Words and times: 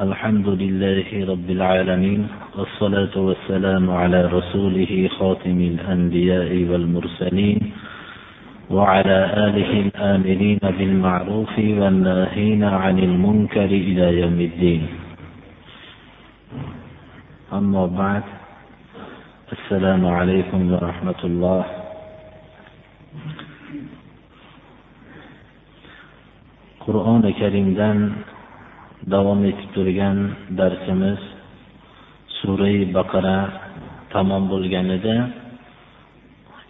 الحمد 0.00 0.48
لله 0.48 1.08
رب 1.28 1.48
العالمين 1.50 2.28
والصلاة 2.56 3.12
والسلام 3.16 3.90
على 3.90 4.20
رسوله 4.32 4.92
خاتم 5.18 5.58
الأنبياء 5.60 6.50
والمرسلين 6.70 7.60
وعلى 8.70 9.18
آله 9.46 9.70
الآمرين 9.86 10.58
بالمعروف 10.78 11.54
والناهين 11.58 12.64
عن 12.64 12.96
المنكر 12.98 13.70
إلى 13.88 14.06
يوم 14.20 14.40
الدين. 14.40 14.82
أما 17.52 17.86
بعد 17.86 18.24
السلام 19.52 20.06
عليكم 20.06 20.60
ورحمة 20.72 21.20
الله. 21.24 21.64
qur'oni 26.80 27.36
karimdan 27.36 28.16
davom 29.13 29.41
etib 29.45 29.69
turgan 29.75 30.17
darsimiz 30.59 31.21
surai 32.41 32.89
baqara 32.95 33.39
tamom 34.13 34.43
bo'lganida 34.51 35.15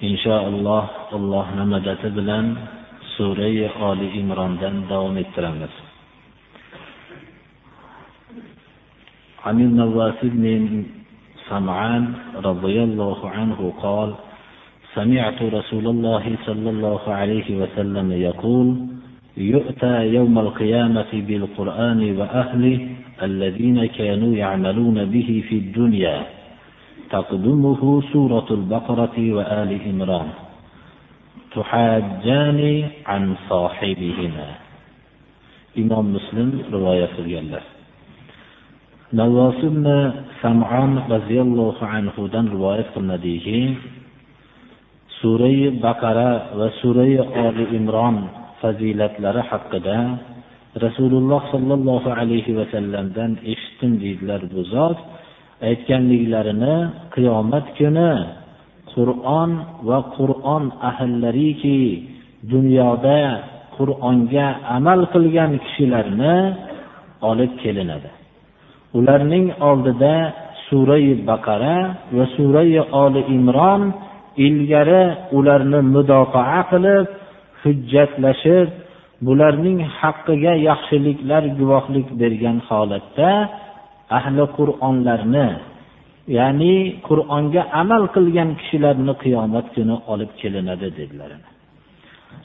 inshaalloh 0.09 0.85
allohni 1.17 1.63
madadi 1.73 2.09
bilan 2.17 2.45
surai 3.15 3.69
oli 3.89 4.07
imrondan 4.21 4.75
davom 4.91 5.15
ettiramiz 5.23 5.73
عن 9.45 9.61
النواس 9.61 10.19
بن 10.23 10.45
سمعان 11.49 12.03
رضي 12.49 12.77
الله 12.83 13.19
عنه 13.29 13.59
قال 13.77 14.09
سمعت 14.97 15.39
رسول 15.41 15.85
الله 15.87 16.25
صلى 16.45 16.69
الله 16.69 17.03
عليه 17.19 17.47
وسلم 17.61 18.07
يقول 18.11 18.67
يؤتى 19.40 20.06
يوم 20.14 20.38
القيامة 20.38 21.12
بالقرآن 21.12 22.00
وأهله 22.18 22.78
الذين 23.22 23.86
كانوا 23.86 24.32
يعملون 24.36 25.04
به 25.04 25.44
في 25.48 25.54
الدنيا. 25.54 26.26
تقدمه 27.10 28.02
سورة 28.12 28.48
البقرة 28.50 29.16
وآل 29.18 29.70
إمران. 29.90 30.28
تحاجان 31.56 32.60
عن 33.06 33.34
صاحبهما. 33.48 34.48
إمام 35.78 36.04
مسلم 36.12 36.48
رواية 36.72 37.08
qilganlar 37.16 37.62
navvos 39.12 39.58
ibn 39.58 39.86
samon 40.38 41.02
roziyallohu 41.10 41.82
anhudan 41.82 42.46
rivoyat 42.46 42.94
qilinadiki 42.94 43.74
surai 45.18 45.74
baqara 45.82 46.54
va 46.54 46.70
surai 46.78 47.18
oli 47.18 47.74
imron 47.74 48.39
fazilatlari 48.60 49.42
haqida 49.50 49.98
rasululloh 50.84 51.42
sollallohu 51.52 52.08
alayhi 52.20 52.52
vasallamdan 52.60 53.30
eshitdim 53.52 53.92
deydilar 54.02 54.42
bu 54.52 54.62
zot. 54.74 54.98
Aytganliklarini 55.68 56.76
qiyomat 57.14 57.66
kuni 57.78 58.12
qur'on 58.92 59.50
va 59.88 59.98
qur'on 60.16 60.64
ahllariki 60.90 61.80
dunyoda 62.52 63.20
qur'onga 63.76 64.46
amal 64.76 65.00
qilgan 65.14 65.52
kishilarni 65.64 66.36
olib 67.30 67.52
kelinadi. 67.62 68.10
Ularning 68.98 69.46
oldida 69.68 70.14
surai 70.66 71.06
baqara 71.30 71.76
va 72.16 72.24
surai 72.36 72.72
oli 73.04 73.22
imron 73.36 73.82
ilgari 74.46 75.02
ularni 75.38 75.80
mudofaa 75.94 76.60
qilib 76.72 77.06
hujjatlashib 77.62 78.68
bularning 79.26 79.78
haqqiga 79.98 80.52
yaxshiliklar 80.68 81.42
guvohlik 81.58 82.08
bergan 82.20 82.58
holatda 82.68 83.30
ahli 84.18 84.44
qur'onlarni 84.58 85.48
ya'ni 86.38 86.76
qur'onga 87.08 87.62
amal 87.82 88.02
qilgan 88.14 88.48
kishilarni 88.60 89.14
qiyomat 89.22 89.66
kuni 89.74 89.96
olib 90.12 90.30
kelinadi 90.40 90.88
dedilar. 90.98 91.30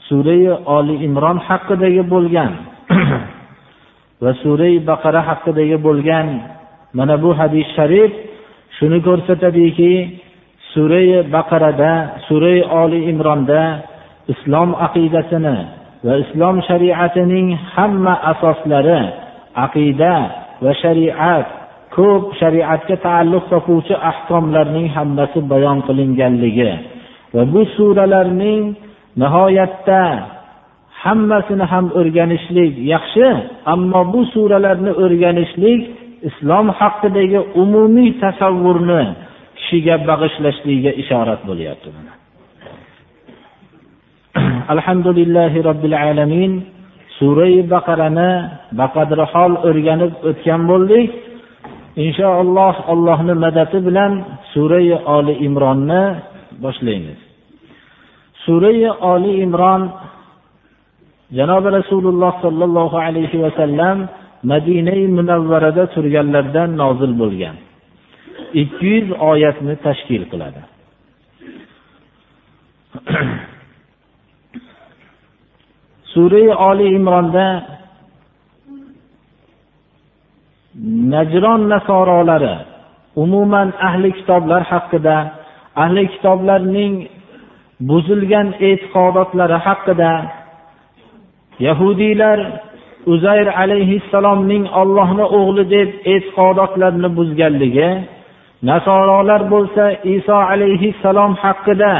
Surai 0.08 0.42
oli 0.76 0.94
imron 1.06 1.38
haqidagi 1.48 2.02
bo'lgan 2.14 2.52
va 4.22 4.32
surai 4.42 4.74
baqara 4.90 5.20
haqidagi 5.28 5.76
bo'lgan 5.86 6.28
mana 6.98 7.14
bu 7.22 7.30
hadis 7.40 7.66
sharif 7.76 8.12
shuni 8.76 8.98
ko'rsatadiki 9.08 9.92
surai 10.72 11.08
baqarada 11.36 11.92
surai 12.26 12.58
oli 12.82 13.00
imronda 13.12 13.62
islom 14.32 14.70
aqidasini 14.86 15.56
va 16.06 16.14
islom 16.24 16.56
shariatining 16.68 17.48
hamma 17.74 18.14
asoslari 18.32 19.00
aqida 19.64 20.14
va 20.64 20.72
shariat 20.82 21.46
ko'p 21.96 22.24
shariatga 22.40 22.96
taalluq 23.06 23.44
topuvchi 23.52 23.94
ahkomlarning 24.10 24.88
hammasi 24.96 25.40
bayon 25.52 25.78
qilinganligi 25.86 26.72
va 27.34 27.42
bu 27.52 27.62
suralarning 27.76 28.62
nihoyatda 29.20 30.02
hammasini 31.02 31.64
ham 31.72 31.86
o'rganishlik 32.00 32.72
yaxshi 32.92 33.26
ammo 33.74 34.00
bu 34.12 34.20
suralarni 34.34 34.92
o'rganishlik 35.04 35.80
islom 36.28 36.66
haqidagi 36.78 37.40
umumiy 37.62 38.10
tasavvurni 38.22 39.02
kishiga 39.58 39.94
bag'ishlashligiga 40.08 40.92
ishorat 41.02 41.40
bo'lyapti 41.48 41.88
alhamdulillahi 44.74 45.64
robbil 45.68 45.96
alamin. 45.96 46.52
Surai 47.18 47.64
baqarani 47.74 48.30
baqadri 48.80 49.24
hol 49.32 49.52
o'rganib 49.68 50.12
o'tgan 50.28 50.62
bo'ldik. 50.70 51.08
Inshaalloh 52.04 52.74
allohni 52.92 53.34
madadi 53.44 53.78
bilan 53.86 54.12
surai 54.52 54.92
oli 55.16 55.34
imronni 55.46 56.02
boshlaymiz. 56.64 57.18
Surai 58.44 58.84
oli 59.12 59.32
imron 59.44 59.82
janobi 61.38 61.68
rasululloh 61.78 62.32
sollallohu 62.44 62.96
alayhi 63.06 63.42
vasallam 63.44 63.96
madinai 64.52 65.02
munavvarada 65.18 65.84
turganlardan 65.94 66.70
nozil 66.82 67.12
bo'lgan. 67.22 67.56
Ikki 68.62 68.86
yuz 68.94 69.08
oyatni 69.30 69.74
tashkil 69.86 70.22
qiladi. 70.32 70.60
surai 76.16 76.48
oli 76.68 76.86
imronda 76.98 77.48
najron 81.12 81.62
nasorolari 81.72 82.54
umuman 83.22 83.68
ahli 83.88 84.08
kitoblar 84.18 84.62
haqida 84.72 85.16
ahli 85.82 86.02
kitoblarning 86.14 86.94
buzilgan 87.88 88.48
e'tiqodotlari 88.68 89.58
haqida 89.66 90.12
yahudiylar 91.66 92.38
uzayr 93.12 93.48
alayhissalomning 93.62 94.64
ollohni 94.80 95.24
o'g'li 95.38 95.64
deb 95.76 95.88
e'tiqodotlarini 96.12 97.10
buzganligi 97.18 97.90
nasorolar 98.70 99.42
bo'lsa 99.52 99.84
iso 100.16 100.36
alayhissalom 100.52 101.32
haqida 101.44 101.92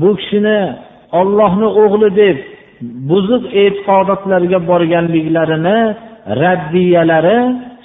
bu 0.00 0.10
kishini 0.18 0.60
ollohni 1.20 1.68
o'g'li 1.82 2.10
deb 2.22 2.36
buzuq 3.10 3.44
e'tiqodotlarga 3.62 4.58
borganliklarini 4.70 5.78
raddiyalari 6.42 7.38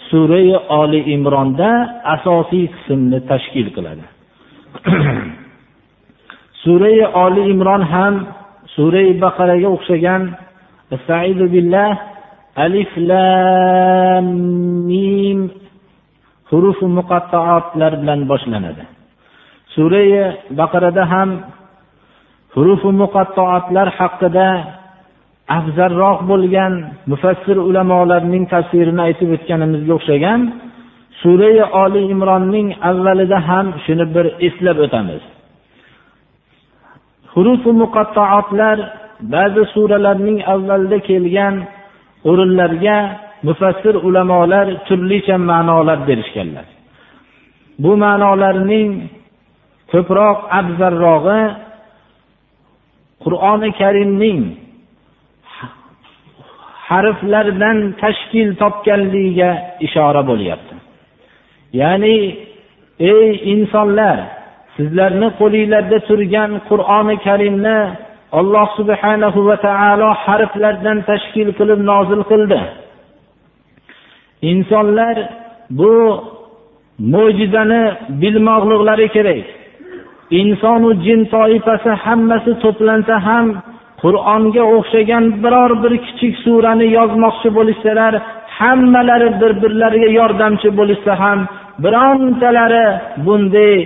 surai 0.10 0.50
oli 0.82 1.02
imronda 1.16 1.70
asosiy 2.16 2.66
qismni 2.74 3.20
tashkil 3.32 3.68
qiladi. 3.76 4.06
Surai 6.64 7.00
oli 7.24 7.42
imron 7.54 7.84
ham 7.94 8.14
surai 8.76 9.08
baqaraga 9.24 9.68
o'xshagan 9.76 10.22
billah 11.54 11.92
alif 12.66 12.92
lam 13.10 14.26
mim 14.90 15.40
hurufi 16.50 16.86
muqattaotlar 17.00 17.92
bilan 18.02 18.22
boshlanadi. 18.32 18.84
Surai 19.76 20.10
baqarada 20.60 21.04
ham 21.14 21.30
hurufi 22.54 22.90
muqattaotlar 23.04 23.88
haqida 24.00 24.50
afzalroq 25.48 26.20
bo'lgan 26.32 26.74
mufassir 27.12 27.58
ulamolarning 27.70 28.46
tafsirini 28.54 29.02
aytib 29.08 29.30
o'tganimizga 29.36 29.94
o'xshagan 29.98 30.42
surai 31.22 31.58
oli 31.84 32.02
imronning 32.14 32.68
avvalida 32.90 33.38
ham 33.50 33.68
shuni 33.86 34.06
bir 34.16 34.26
eslab 34.48 34.78
o'tamiz. 34.86 35.24
Hurufu 37.34 37.70
muqattaotlar 37.84 38.78
ba'zi 39.34 39.64
suralarning 39.74 40.40
avvalida 40.54 41.00
kelgan 41.10 41.56
o'rinlarga 42.30 42.98
mufassir 43.48 43.96
ulamolar 44.08 44.68
turlicha 44.88 45.36
ma'nolar 45.50 46.00
berishganlar. 46.10 46.68
Bu 47.84 47.92
ma'nolarning 48.04 48.92
ko'proq 49.92 50.38
afzalrog'i 50.60 51.42
qur'oni 53.24 53.70
karimning 53.82 54.42
harflardan 56.90 57.78
tashkil 58.02 58.50
topganligiga 58.62 59.52
ishora 59.86 60.22
bo'lyapti. 60.30 60.76
Ya'ni 61.82 62.16
ey 63.14 63.30
insonlar 63.54 64.18
sizlarni 64.76 65.28
qo'linglarda 65.40 65.98
turgan 66.10 66.52
qur'oni 66.70 67.16
karimni 67.28 67.80
alloh 68.40 68.68
subhanahu 68.80 69.40
va 69.50 69.56
taolo 69.68 70.10
harflardan 70.26 70.98
tashkil 71.10 71.50
qilib 71.60 71.80
nozil 71.92 72.22
qildi. 72.32 72.60
Insonlar 74.52 75.16
bu 75.80 75.94
mo'jizani 77.14 77.84
bilmoqliklari 78.22 79.08
kerak. 79.16 79.46
Insonu 80.42 80.90
jin 81.06 81.22
toifasi 81.34 81.92
hammasi 82.04 82.52
to'plansa 82.64 83.16
ham 83.28 83.46
qur'onga 84.02 84.64
o'xshagan 84.76 85.24
biror 85.44 85.72
bir 85.84 85.94
kichik 86.06 86.34
surani 86.46 86.88
yozmoqchi 86.98 87.50
bo'lishsalar 87.58 88.14
hammalari 88.60 89.30
bir 89.42 89.52
birlariga 89.62 90.10
yordamchi 90.20 90.70
bo'lishsa 90.80 91.14
ham 91.24 91.40
birontalari 91.84 92.86
bunday 93.26 93.78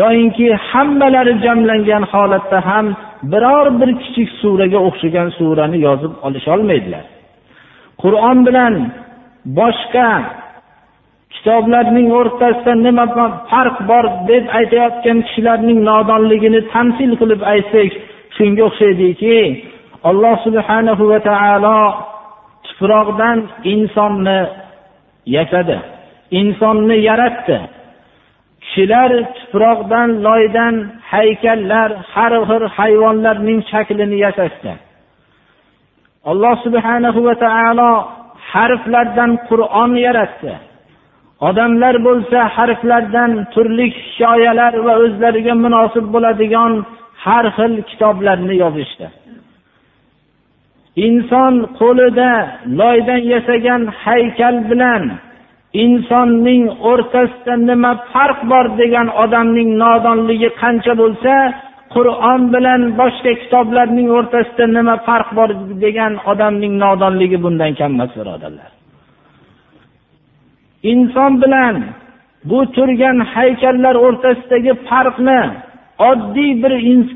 yoyinki 0.00 0.46
hammalari 0.70 1.32
jamlangan 1.44 2.04
holatda 2.12 2.58
ham 2.68 2.86
biror 3.32 3.66
bir 3.80 3.90
kichik 4.02 4.28
suraga 4.40 4.78
o'xshagan 4.88 5.28
surani 5.38 5.78
yozib 5.86 6.12
olisholmaydilar. 6.26 7.04
Qur'on 8.02 8.38
bilan 8.46 8.74
boshqa 9.58 10.08
kitoblarning 11.34 12.08
o'rtasida 12.18 12.72
nima 12.86 13.04
farq 13.50 13.76
bor 13.90 14.04
deb 14.30 14.44
aytayotgan 14.58 15.18
kishilarning 15.26 15.78
nodonligini 15.90 16.60
tamsil 16.74 17.10
qilib 17.20 17.42
aytsak 17.52 17.92
shunga 18.36 18.62
o'xshaydiki 18.68 19.38
alloh 20.10 20.34
subhanahu 20.46 21.02
va 21.10 21.18
taolo 21.30 21.80
tuproqdan 22.66 23.38
insonni 23.72 24.40
yasadi 25.36 25.78
insonni 26.30 26.96
yaratdi. 27.08 27.58
Kishilar 28.62 29.10
tuproqdan 29.38 30.08
loydan 30.26 30.74
haykallar 31.12 31.90
har 32.12 32.32
xil 32.48 32.64
hayvonlarning 32.76 33.60
shaklini 33.70 34.18
yasashdi. 34.26 34.72
Alloh 36.30 36.54
subhanahu 36.64 37.20
va 37.28 37.34
taolo 37.44 37.92
harflardan 38.52 39.30
qur'on 39.48 39.92
yaratdi. 40.06 40.52
Odamlar 41.48 41.94
bo'lsa 42.06 42.38
harflardan 42.56 43.30
turli 43.54 43.86
hikoyalar 43.96 44.72
va 44.86 44.94
o'zlariga 45.04 45.54
munosib 45.64 46.06
bo'ladigan 46.14 46.72
har 47.24 47.44
xil 47.56 47.72
kitoblarni 47.90 48.54
yozishdi. 48.64 49.08
Inson 51.06 51.54
qo'lida 51.80 52.30
loydan 52.80 53.22
yasagan 53.34 53.82
haykal 54.02 54.56
bilan 54.70 55.02
insonning 55.84 56.62
o'rtasida 56.90 57.54
nima 57.68 57.92
farq 58.12 58.38
bor 58.50 58.66
degan 58.80 59.08
odamning 59.22 59.70
nodonligi 59.84 60.50
qancha 60.62 60.92
bo'lsa 61.02 61.34
qur'on 61.94 62.42
bilan 62.54 62.80
boshqa 63.00 63.32
kitoblarning 63.42 64.08
o'rtasida 64.18 64.64
nima 64.76 64.94
farq 65.08 65.28
bor 65.38 65.50
degan 65.84 66.12
odamning 66.30 66.74
nodonligi 66.84 67.38
bundan 67.44 67.72
kam 67.78 67.90
emas 67.96 68.12
birodarlar. 68.18 68.70
Inson 70.92 71.32
bilan 71.42 71.74
bu 72.50 72.58
turgan 72.76 73.18
haykallar 73.34 73.94
o'rtasidagi 74.06 74.72
farqni 74.88 75.40
oddiy 75.98 76.62
bir 76.62 76.72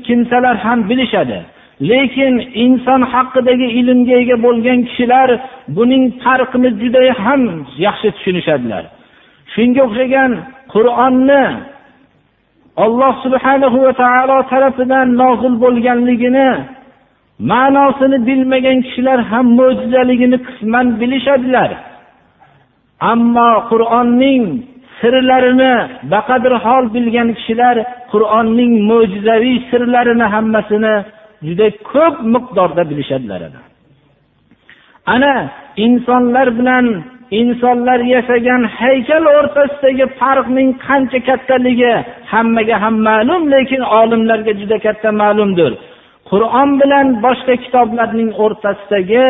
kimsalar 0.07 0.55
ham 0.57 0.79
bilishadi. 0.89 1.39
Lekin 1.81 2.33
inson 2.65 3.01
haqidagi 3.13 3.67
ilmga 3.79 4.15
ega 4.21 4.37
bo'lgan 4.45 4.79
kishilar 4.87 5.29
buning 5.77 6.03
farqini 6.23 6.69
juda 6.81 7.01
ham 7.25 7.41
yaxshi 7.85 8.09
tushunishadilar. 8.15 8.83
Shunga 9.53 9.81
o'xshagan 9.87 10.31
qur'onni 10.73 11.43
alloh 12.85 13.13
subhanahu 13.25 13.77
va 13.85 13.93
taolo 14.03 14.37
tarafidan 14.51 15.07
nozil 15.21 15.53
bo'lganligini 15.63 16.49
ma'nosini 17.51 18.17
bilmagan 18.27 18.77
kishilar 18.85 19.19
ham 19.31 19.45
mo'jizaligini 19.59 20.37
qisman 20.47 20.87
bilishadilar. 20.99 21.69
Ammo 23.11 23.51
qur'onning 23.71 24.43
sirlarini 25.03 25.73
baqadir 26.13 26.53
hol 26.65 26.85
bilgan 26.95 27.29
kishilar 27.37 27.75
qur'onning 28.11 28.73
mo'jizaviy 28.89 29.57
sirlarini 29.69 30.27
hammasini 30.35 30.95
juda 31.47 31.67
ko'p 31.91 32.15
miqdorda 32.33 32.83
bilishadilar 32.89 33.41
ana 35.13 35.33
insonlar 35.85 36.47
bilan 36.59 36.85
insonlar 37.39 37.99
yasagan 38.15 38.61
haykal 38.79 39.23
o'rtasidagi 39.37 40.05
farqning 40.19 40.69
qancha 40.87 41.19
kattaligi 41.29 41.93
hammaga 42.31 42.75
ham 42.83 42.95
ma'lum 43.07 43.41
lekin 43.53 43.81
olimlarga 43.99 44.53
juda 44.61 44.77
katta 44.85 45.09
ma'lumdir. 45.21 45.71
Qur'on 46.29 46.69
bilan 46.81 47.07
boshqa 47.25 47.55
kitoblarning 47.63 48.31
o'rtasidagi 48.43 49.27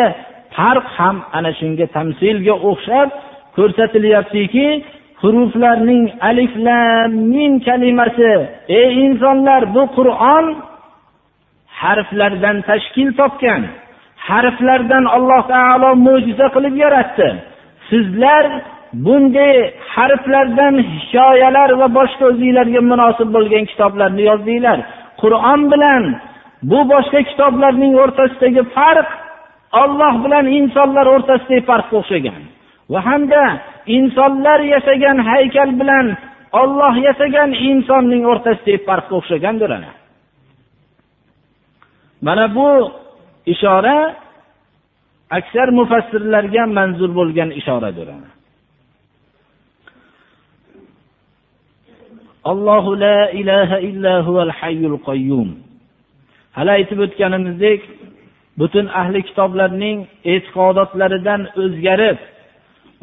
farq 0.56 0.86
ham 0.98 1.18
ana 1.38 1.52
shunga 1.60 1.86
tamsilga 1.96 2.56
o'xshab 2.70 3.08
ko'rsatilyaptiki 3.58 4.68
huruflarning 5.24 6.06
alif 6.30 6.54
lam 6.66 7.12
mim 7.31 7.54
kalimasi. 7.68 8.34
Ey 8.80 8.92
insonlar 9.06 9.62
bu 9.75 9.84
qur'on 9.98 10.46
harflardan 11.81 12.58
tashkil 12.70 13.10
topgan 13.20 13.62
harflardan 14.30 15.06
alloh 15.16 15.42
taolo 15.54 15.90
mo'jiza 16.06 16.48
qilib 16.56 16.75
yaratdi. 16.84 17.28
Sizlar 17.90 18.46
bunday 19.06 19.56
harflardan 19.96 20.75
hikoyalar 20.92 21.70
va 21.81 21.88
boshqa 22.00 22.24
o'zinglarga 22.31 22.81
munosib 22.92 23.30
bo'lgan 23.36 23.64
kitoblarni 23.72 24.24
yozdinglar. 24.30 24.80
Qur'on 25.22 25.62
bilan 25.74 26.04
bu 26.72 26.80
boshqa 26.94 27.20
kitoblarning 27.30 27.94
o'rtasidagi 28.04 28.64
farq 28.75 29.10
olloh 29.81 30.14
bilan 30.24 30.46
insonlar 30.60 31.06
o'rtasidagi 31.16 31.64
farqqa 31.70 31.96
o'xshagan. 32.02 32.42
Va 32.91 33.00
hamda 33.07 33.44
insonlar 33.97 34.59
yasagan 34.74 35.18
haykal 35.30 35.71
bilan 35.80 36.07
olloh 36.62 36.94
yasagan 37.07 37.51
insonning 37.69 38.24
o'rtasidagi 38.31 38.80
farqqa 38.88 39.13
o'xshagandir 39.19 39.69
ana. 39.77 39.91
Mana 42.25 42.45
bu 42.56 42.69
ishora 43.53 43.97
aksar 45.38 45.68
mufassirlarga 45.80 46.63
manzur 46.77 47.12
bo'lgan 47.19 47.50
ishoradir 47.59 48.08
allohu 52.51 53.00
la 53.00 53.31
ilaha 53.31 53.77
illa 53.79 54.13
huval 54.25 54.51
hayyul 54.60 54.98
qayyum. 55.08 55.50
Hali 56.58 56.72
aytib 56.77 57.00
o'tganimizdek 57.05 57.81
butun 58.60 58.86
ahli 59.01 59.19
kitoblarning 59.27 59.98
e'tiqodotlaridan 60.34 61.41
o'zgarib 61.63 62.19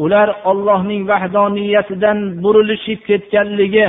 ular 0.05 0.29
ollohning 0.51 1.03
vahdoniyatidan 1.13 2.19
burilishib 2.43 3.01
ketganligi 3.09 3.89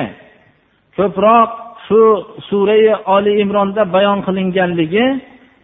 ko'proq 0.97 1.49
shu 1.85 2.01
surai 2.49 2.85
oli 3.15 3.33
imronda 3.43 3.83
bayon 3.95 4.19
qilinganligi 4.27 5.05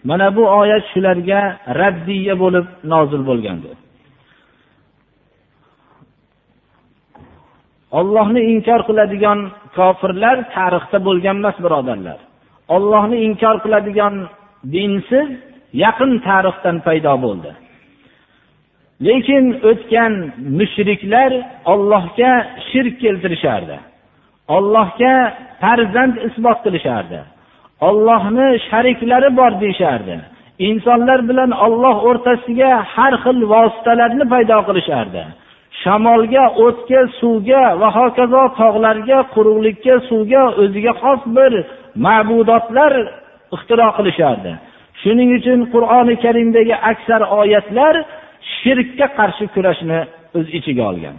mana 0.09 0.27
bu 0.35 0.43
oyat 0.61 0.83
shularga 0.91 1.41
raddiya 1.81 2.35
bo'lib 2.43 2.67
nozil 2.91 3.21
bo'lgandir. 3.29 3.77
Ollohni 7.99 8.41
inkor 8.53 8.81
qiladigan 8.89 9.39
kofirlar 9.77 10.37
tarixda 10.55 10.97
bo'lgan 11.07 11.37
emas 11.41 11.57
birodarlar. 11.65 12.19
Ollohni 12.75 13.17
inkor 13.27 13.55
qiladigan 13.63 14.15
dinsiz 14.73 15.27
yaqin 15.83 16.11
tarixdan 16.27 16.77
paydo 16.85 17.13
bo'ldi. 17.25 17.51
Lekin 19.05 19.45
o'tgan 19.69 20.13
mushriklar 20.57 21.31
ollohga 21.73 22.31
shirk 22.69 22.95
keltirishardi. 23.03 23.77
Ollohga 24.55 25.15
farzand 25.61 26.15
isbot 26.27 26.59
qilishardi. 26.65 27.19
Ollohni 27.87 28.47
shariklari 28.69 29.29
bor 29.39 29.51
deyishardi. 29.63 30.15
Insonlar 30.69 31.19
bilan 31.29 31.51
olloh 31.65 31.97
o'rtasiga 32.09 32.71
har 32.93 33.13
xil 33.23 33.39
vositalarni 33.53 34.25
paydo 34.33 34.57
qilishardi. 34.67 35.23
Shamolga 35.81 36.45
o'tga 36.65 37.01
suvga 37.19 37.63
va 37.81 37.89
hokazo 37.97 38.43
tog'larga 38.59 39.19
quruqlikka 39.33 39.95
suvga 40.09 40.43
o'ziga 40.61 40.93
xos 41.01 41.21
bir 41.37 41.51
ma'budotlar 42.05 42.93
ixtiro 43.55 43.89
qilishardi. 43.97 44.51
Shuning 45.01 45.29
uchun 45.39 45.59
qur'oni 45.73 46.15
karimdagi 46.23 46.75
aksar 46.91 47.21
oyatlar 47.39 47.95
shirkka 48.59 49.07
qarshi 49.17 49.45
kurashni 49.55 49.99
o'z 50.37 50.47
ichiga 50.57 50.83
olgan. 50.91 51.17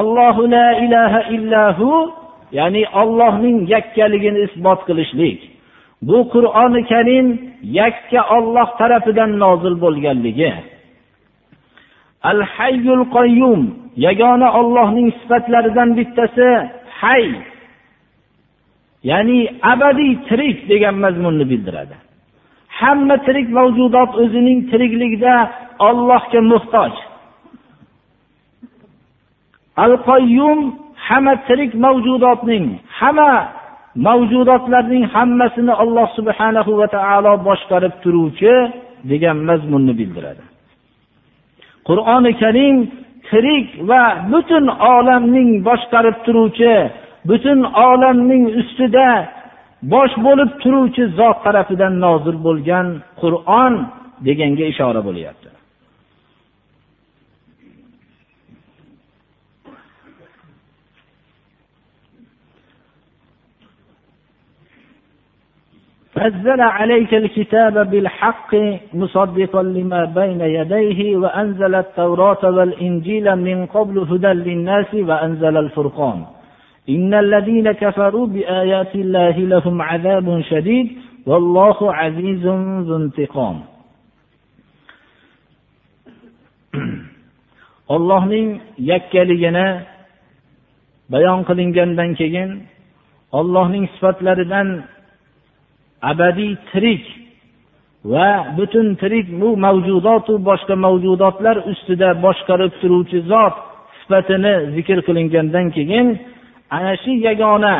Allohu 0.00 0.42
la 0.54 0.68
ilaha 0.84 1.20
illahu 1.36 1.88
ya'ni 2.58 2.82
ollohning 3.00 3.58
yakkaligini 3.74 4.40
isbot 4.46 4.80
qilishlik. 4.88 5.38
Bu 6.08 6.18
qur'oni 6.34 6.80
karim 6.92 7.26
yakka 7.80 8.20
olloh 8.36 8.68
tarafidan 8.80 9.30
nozil 9.42 9.74
bo'lganligi. 9.84 10.52
Al 12.30 12.40
hayyul 12.56 13.04
qayyum 13.16 13.60
yagona 14.06 14.48
ollohning 14.60 15.08
sifatlaridan 15.18 15.88
bittasi 15.98 16.48
hay 17.00 17.24
ya'ni 19.10 19.38
abadiy 19.72 20.12
tirik 20.28 20.58
degan 20.70 20.96
mazmunni 21.04 21.44
bildiradi. 21.50 21.96
Hamma 22.78 23.16
tirik 23.26 23.48
mavjudot 23.58 24.10
o'zining 24.22 24.58
tirikligida 24.70 25.34
ollohga 25.88 26.40
muhtoj. 26.52 26.92
Al 29.84 29.94
qayyum 30.08 30.58
hamma 31.06 31.34
tirik 31.46 31.72
mavjudotning 31.84 32.66
hamma 33.00 33.32
mavjudotlarning 34.06 35.04
hammasini 35.14 35.74
alloh 35.82 36.06
subhanahu 36.18 36.70
va 36.80 36.86
taolo 36.96 37.32
boshqarib 37.48 37.94
turuvchi 38.02 38.54
degan 39.10 39.38
mazmunni 39.48 39.94
bildiradi. 40.00 40.44
Qur'oni 41.88 42.32
karim 42.42 42.76
tirik 43.30 43.66
va 43.90 44.02
butun 44.32 44.64
olamning 44.96 45.50
boshqarib 45.68 46.16
turuvchi 46.26 46.74
butun 47.28 47.58
olamning 47.88 48.44
ustida 48.60 49.08
bosh 49.94 50.14
bo'lib 50.26 50.50
turuvchi 50.62 51.04
zot 51.18 51.38
tarafidan 51.44 51.94
nozil 52.04 52.36
bo'lgan 52.46 52.86
qur'on 53.20 53.72
deganga 54.26 54.64
ishora 54.72 55.00
bo'lyapti. 55.08 55.48
نزل 66.17 66.61
عليك 66.61 67.13
الكتاب 67.13 67.89
بالحق 67.91 68.55
مصدقا 68.93 69.63
لما 69.63 70.05
بين 70.05 70.41
يديه 70.41 71.17
وأنزل 71.17 71.75
التوراة 71.75 72.43
والإنجيل 72.43 73.35
من 73.35 73.65
قبل 73.65 73.99
هدى 73.99 74.27
للناس 74.27 74.93
وأنزل 74.93 75.57
الفرقان 75.57 76.25
إن 76.89 77.13
الذين 77.13 77.71
كفروا 77.71 78.27
بآيات 78.27 78.95
الله 78.95 79.35
لهم 79.53 79.81
عذاب 79.81 80.41
شديد 80.49 80.87
والله 81.25 81.93
عزيز 81.93 82.45
ذو 82.87 82.95
انتقام 82.95 83.57
allohning 87.95 88.61
yakkaligini 88.79 89.85
bayon 91.11 91.43
qilingandan 91.47 92.15
keyin 92.19 92.65
ollohning 93.31 93.85
sifatlaridan 93.93 94.87
abadiy 96.02 96.56
tirik 96.70 97.04
va 98.04 98.28
butun 98.58 98.86
tirik 99.00 99.26
bu 99.40 99.48
mavjudotu 99.56 100.32
boshqa 100.48 100.74
mavjudotlar 100.84 101.56
ustida 101.70 102.08
boshqarib 102.24 102.72
turuvchi 102.80 103.18
zot 103.32 103.54
sifatini 104.00 104.54
zikr 104.74 104.98
qilingandan 105.06 105.66
keyin 105.76 106.06
ana 106.76 106.92
shu 107.02 107.12
yagona 107.26 107.76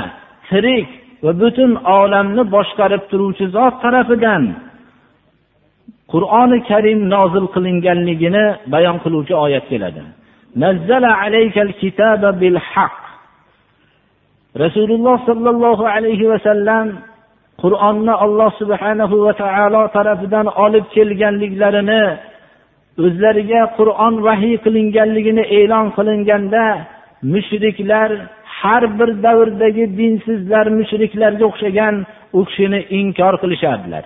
tirik 0.51 0.89
va 1.25 1.33
butun 1.43 1.71
olamni 1.99 2.43
boshqarib 2.57 3.03
turuvchi 3.11 3.47
zot 3.57 3.75
tarafidan 3.83 4.43
qur'oni 6.13 6.59
karim 6.71 7.01
nozil 7.15 7.47
qilinganligini 7.55 8.45
bayon 8.73 8.97
qiluvchi 9.05 9.35
oyat 9.45 9.65
keladi. 9.71 10.03
Rasululloh 14.65 15.17
sollallohu 15.29 15.85
alayhi 15.95 16.27
vasallam 16.33 16.87
qur'onni 17.63 18.15
alloh 18.25 18.51
subhanahu 18.61 19.17
va 19.25 19.33
taolo 19.43 19.83
tarafidan 19.97 20.47
olib 20.65 20.85
kelganliklarini 20.97 22.05
o'zlariga 23.05 23.63
qur'on 23.79 24.15
vahiy 24.27 24.57
qilinganligini 24.65 25.45
e'lon 25.59 25.87
qilinganda 25.97 26.65
mushriklar 27.33 28.11
har 28.61 28.83
bir 28.99 29.11
davrdagi 29.27 29.85
dinsizlar 29.99 30.67
mushriklarga 30.79 31.45
o'xshagan 31.51 31.95
u 32.39 32.41
kishini 32.49 32.81
inkor 32.99 33.35
qilishardilar. 33.43 34.05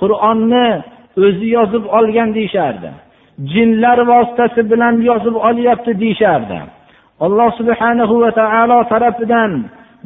Qur'onni 0.00 0.68
o'zi 1.26 1.46
yozib 1.56 1.84
olgan 1.98 2.28
deyishardi. 2.36 2.90
Jinlar 3.52 3.98
vositasi 4.12 4.60
bilan 4.72 4.94
yozib 5.10 5.36
olyapti 5.48 5.92
deyishardi. 6.02 6.58
Alloh 7.24 7.50
subhanahu 7.60 8.14
va 8.22 8.30
taolo 8.40 8.78
tarafidan 8.92 9.52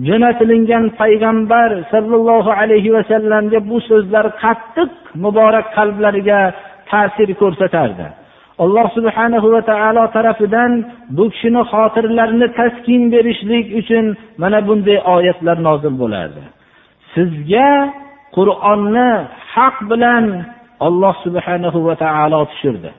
jo'natilingan 0.06 0.84
payg'ambar 1.00 1.70
sollallohu 1.92 2.50
alayhi 2.60 2.90
vasallamga 2.96 3.58
bu 3.70 3.78
so'zlar 3.90 4.26
qattiq 4.42 4.92
muborak 5.24 5.66
qalblariga 5.76 6.40
ta'sir 6.90 7.28
ko'rsatardi. 7.40 8.06
Alloh 8.64 8.86
subhanahu 8.96 9.46
va 9.54 9.62
taolo 9.70 10.04
tarafidan 10.16 10.72
bu 11.16 11.24
kishini 11.32 11.62
xotirlarini 11.72 12.48
taskin 12.58 13.02
berishlik 13.14 13.66
uchun 13.80 14.04
mana 14.42 14.58
bunday 14.68 14.98
oyatlar 15.14 15.56
nozil 15.68 15.94
bo'lardi. 16.02 16.42
Sizga 17.14 17.70
qur'onni 18.36 19.10
haq 19.54 19.76
bilan 19.90 20.24
alloh 20.86 21.14
subhanahu 21.24 21.78
va 21.86 21.94
taolo 22.04 22.40
tushirdi. 22.50 22.90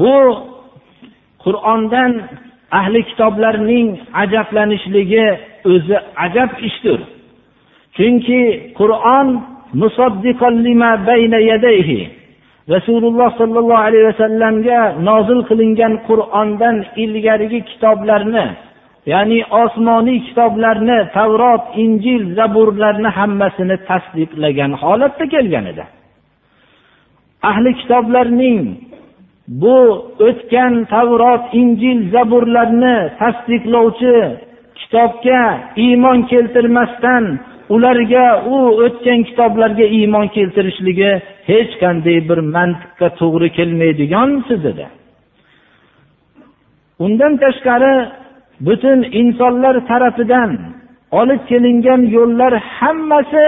Bu 0.00 0.16
qur'ondan 1.44 2.12
ahli 2.70 3.02
kitoblarning 3.10 3.88
ajablanishligi 4.22 5.26
o'zi 5.72 5.96
ajab 6.24 6.50
ishdir. 6.68 7.00
Chunki 7.96 8.40
qur'on 8.78 9.28
rasululloh 12.74 13.30
sollallohu 13.40 13.84
alayhi 13.88 14.06
vasallamga 14.12 14.80
nozil 15.08 15.40
qilingan 15.48 15.94
qur'ondan 16.08 16.76
ilgarigi 17.02 17.60
kitoblarni 17.70 18.46
ya'ni 19.12 19.38
osmoniy 19.62 20.18
kitoblarni 20.28 20.98
tavrot 21.16 21.64
injil 21.84 22.22
zaburlarni 22.38 23.10
hammasini 23.18 23.76
tasdiqlagan 23.88 24.72
holatda 24.82 25.24
kelgan 25.34 25.66
edi. 25.72 25.84
Ahli 27.50 27.70
kitoblarning 27.80 28.60
bu 29.48 29.78
o'tgan 30.28 30.84
tavrot 30.84 31.54
injil 31.60 31.98
zaburlarni 32.14 32.96
tasdiqlovchi 33.20 34.16
kitobga 34.78 35.42
iymon 35.76 36.18
keltirmasdan 36.32 37.24
ularga 37.74 38.26
u 38.54 38.56
o'tgan 38.84 39.20
kitoblarga 39.28 39.86
iymon 39.98 40.26
keltirishligi 40.36 41.12
hech 41.50 41.72
qanday 41.82 42.18
bir 42.28 42.38
mantiqqa 42.56 43.08
to'g'ri 43.20 43.48
kelmaydigan 43.58 44.30
dedi. 44.66 44.86
Undan 47.04 47.32
tashqari 47.42 47.94
butun 48.66 48.98
insonlar 49.20 49.74
tarafidan 49.90 50.50
olib 51.20 51.42
kelingan 51.50 52.02
yo'llar 52.16 52.52
hammasi 52.78 53.46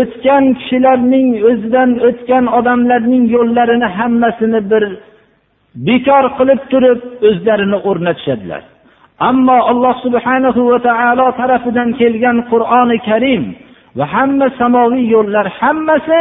o'tgan 0.00 0.44
kishilarning 0.58 1.28
o'zidan 1.48 1.90
o'tgan 2.08 2.44
odamlarning 2.58 3.24
yo'llarini 3.36 3.88
hammasini 3.98 4.60
bir 4.72 4.84
bekor 5.86 6.24
qilib 6.38 6.60
turib 6.72 7.00
o'zlarini 7.28 7.78
o'rnatishadilar. 7.88 8.62
Ammo 9.30 9.58
alloh 9.70 9.94
subhanahu 10.04 10.60
va 10.70 10.78
taolo 10.88 11.26
tarafidan 11.40 11.88
kelgan 12.00 12.36
qur'oni 12.52 12.98
karim 13.08 13.42
va 13.98 14.04
hamma 14.14 14.46
samoviy 14.60 15.04
yo'llar 15.14 15.46
hammasi 15.60 16.20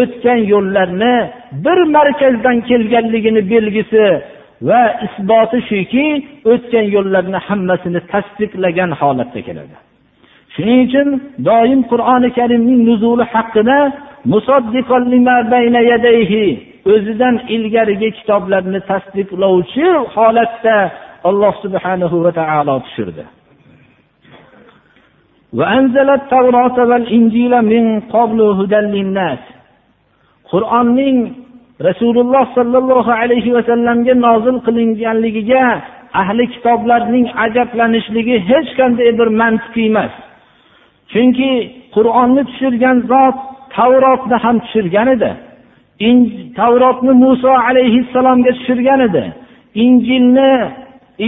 o'tgan 0.00 0.40
yo'llarni 0.52 1.16
bir 1.64 1.78
markazdan 1.96 2.56
kelganligini 2.68 3.42
belgisi 3.52 4.04
va 4.68 4.82
isboti 5.06 5.58
shuki 5.70 6.06
o'tgan 6.52 6.86
yo'llarni 6.96 7.38
hammasini 7.48 8.00
tasdiqlagan 8.12 8.90
holatda 9.00 9.40
keladi. 9.48 9.76
Shuning 10.58 10.80
uchun 10.86 11.08
doim 11.48 11.80
qur'oni 11.90 12.28
karimning 12.38 12.80
nuzuli 12.88 13.24
haqida 13.34 13.78
o'zidan 16.92 17.34
ilgarigi 17.54 18.08
kitoblarni 18.18 18.80
tasdiqlovchi 18.90 19.86
holatda 20.14 20.76
alloh 21.28 21.54
subhanahu 21.64 22.16
va 22.24 22.32
taolo 22.40 22.74
tushirdi. 22.84 23.24
Qur'onning 30.52 31.16
rasululloh 31.88 32.44
sollallohu 32.56 33.10
alayhi 33.22 33.50
vasallamga 33.56 34.14
nozil 34.26 34.56
qilinganligiga 34.66 35.64
ahli 36.22 36.44
kitoblarning 36.54 37.26
ajablanishligi 37.44 38.36
hech 38.50 38.70
qanday 38.78 39.10
bir 39.18 39.28
mantiqiy 39.40 39.86
emas. 39.92 40.14
Chunki 41.12 41.50
qur'onni 41.94 42.42
tushirgan 42.48 42.96
zot 43.10 43.36
tavrotni 43.76 44.36
ham 44.44 44.56
tushirgan 44.64 45.08
edi. 45.16 45.30
Tavrotni 46.60 47.12
muso 47.24 47.52
alayhissalomga 47.68 48.52
tushirgan 48.58 49.00
edi. 49.08 49.24
Injilni 49.84 50.52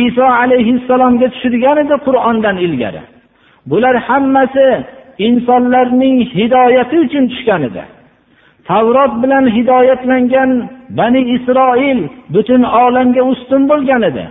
iso 0.05 0.27
alayhissalomga 0.43 1.29
tushirgan 1.35 1.77
edi 1.83 1.95
qur'ondan 2.07 2.57
ilgari. 2.67 3.03
Bular 3.71 3.97
hammasi 4.09 4.69
insonlarning 5.27 6.17
hidoyati 6.37 6.97
uchun 7.05 7.25
tushgan 7.33 7.63
edi. 7.69 7.83
Tavrot 8.69 9.13
bilan 9.23 9.45
hidoyatlangan 9.57 10.51
bani 10.99 11.21
isroil 11.37 12.01
butun 12.35 12.63
olamga 12.83 13.23
ustun 13.33 13.63
bo'lgan 13.71 14.03
edi. 14.11 14.25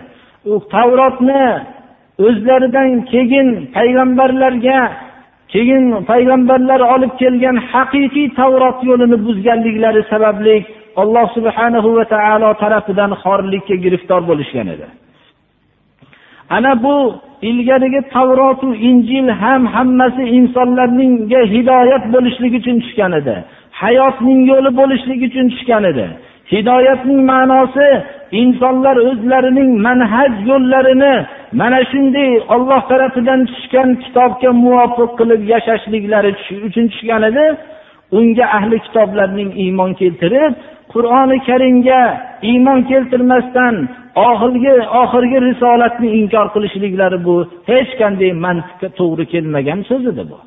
U 0.51 0.53
tavrotni 0.73 1.43
o'zlaridan 2.25 2.89
keyin 3.11 3.47
payg'ambarlarga 3.75 4.79
keyin 5.53 5.83
payg'ambarlar 6.11 6.81
olib 6.93 7.13
kelgan 7.21 7.57
haqiqiy 7.71 8.27
tavrot 8.39 8.79
yo'lini 8.89 9.17
buzganliklari 9.25 10.01
sababli 10.11 10.55
alloh 11.01 11.25
subhanahu 11.37 11.89
va 11.97 12.05
taolo 12.15 12.49
tarafidan 12.63 13.11
xorlikka 13.23 13.75
giriftor 13.83 14.21
bo'lishgan 14.29 14.67
edi. 14.75 14.87
Ana 16.57 16.83
bu 16.83 16.95
ilgarigi 17.49 18.01
tavrotu 18.13 18.67
injil 18.89 19.27
ham 19.41 19.61
hammasi 19.75 20.23
insonlarningga 20.37 21.41
hidoyat 21.53 22.03
bo'lishlik 22.13 22.53
uchun 22.59 22.75
tushgan 22.83 23.11
edi. 23.19 23.35
Hayotning 23.81 24.41
yo'li 24.51 24.71
bo'lishligi 24.79 25.25
uchun 25.29 25.45
tushgan 25.53 25.83
edi. 25.91 26.05
Hidoyatning 26.53 27.21
ma'nosi 27.31 27.87
insonlar 28.41 28.97
o'zlarining 29.09 29.71
manhaj 29.87 30.31
yo'llarini 30.49 31.13
mana 31.61 31.79
shunday 31.91 32.31
olloh 32.55 32.81
tarafidan 32.91 33.41
tushgan 33.49 33.89
kitobga 34.03 34.49
muvofiq 34.63 35.11
qilib 35.19 35.41
yashashliklari 35.53 36.31
uchun 36.67 36.85
tushgan 36.93 37.23
edi. 37.31 37.45
Unga 38.17 38.45
ahli 38.57 38.77
kitoblarning 38.85 39.49
iymon 39.63 39.91
keltirib 40.01 40.53
qur'oni 40.93 41.37
karimga 41.49 42.01
iymon 42.51 42.79
keltirmasdan 42.91 43.75
oxirgi 44.29 44.73
oxirgi 45.01 45.37
risolatni 45.47 46.09
inkor 46.19 46.47
qilishliklari 46.55 47.17
bu 47.27 47.35
hech 47.71 47.91
qanday 48.01 48.31
mantiqqa 48.45 48.87
to'g'ri 48.99 49.25
kelmagan 49.33 49.79
so'z 49.89 50.03
edi 50.11 50.23
bu 50.31 50.39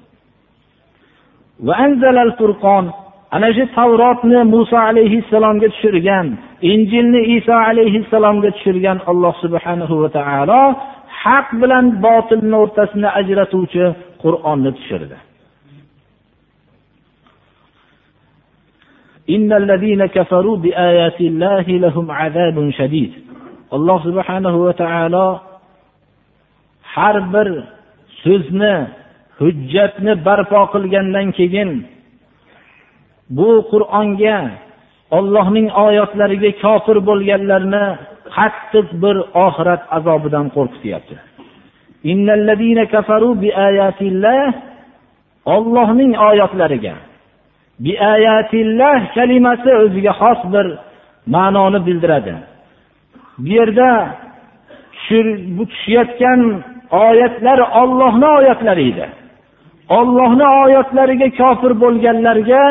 ana 3.35 3.49
shu 3.57 3.65
tavrotni 3.77 4.39
muso 4.55 4.77
alayhissalomga 4.89 5.69
tushirgan 5.75 6.27
injilni 6.73 7.21
iso 7.37 7.55
alayhissalomga 7.69 8.49
tushirgan 8.57 8.99
alloh 9.11 9.35
subhanahu 9.45 9.95
va 10.03 10.09
taolo 10.19 10.62
haq 11.23 11.47
bilan 11.61 11.85
botilni 12.05 12.57
o'rtasini 12.62 13.09
ajratuvchi 13.21 13.85
qur'onni 14.23 14.71
tushirdi. 14.79 15.17
Alloh 23.77 23.99
subhanahu 24.07 24.59
va 24.67 24.73
taolo 24.83 25.27
har 26.95 27.17
bir 27.33 27.49
so'zni 28.23 28.75
hujjatni 29.41 30.12
barpo 30.27 30.61
qilgandan 30.75 31.27
keyin 31.39 31.71
bu 33.37 33.51
qur'onga 33.71 34.39
ollohning 35.17 35.69
oyatlariga 35.87 36.51
kofir 36.65 36.97
bo'lganlarni 37.09 37.85
qattiq 38.37 38.87
bir 39.03 39.17
oxirat 39.47 39.83
azobidan 39.97 40.47
qo'rqityapti. 40.57 41.17
Ollohning 45.55 46.12
oyatlariga 46.29 46.95
biayatillah 47.85 48.99
kalimasi 49.17 49.71
o'ziga 49.83 50.12
xos 50.21 50.41
bir 50.55 50.67
ma'noni 51.35 51.81
bildiradi. 51.87 52.35
Bu 53.45 53.51
yerda 53.59 53.91
bu 55.57 55.65
tushayotgan 55.73 56.41
oyatlar 57.09 57.59
ollohni 57.81 58.29
oyatlari 58.39 58.85
edi. 58.93 59.07
Ollohni 59.99 60.47
oyatlariga 60.62 61.29
kofir 61.41 61.73
bo'lganlarga 61.83 62.62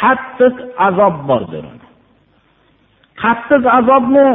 qattiq 0.00 0.54
azob 0.88 1.14
bordir 1.28 1.64
qattiq 3.22 3.62
azobni 3.78 4.30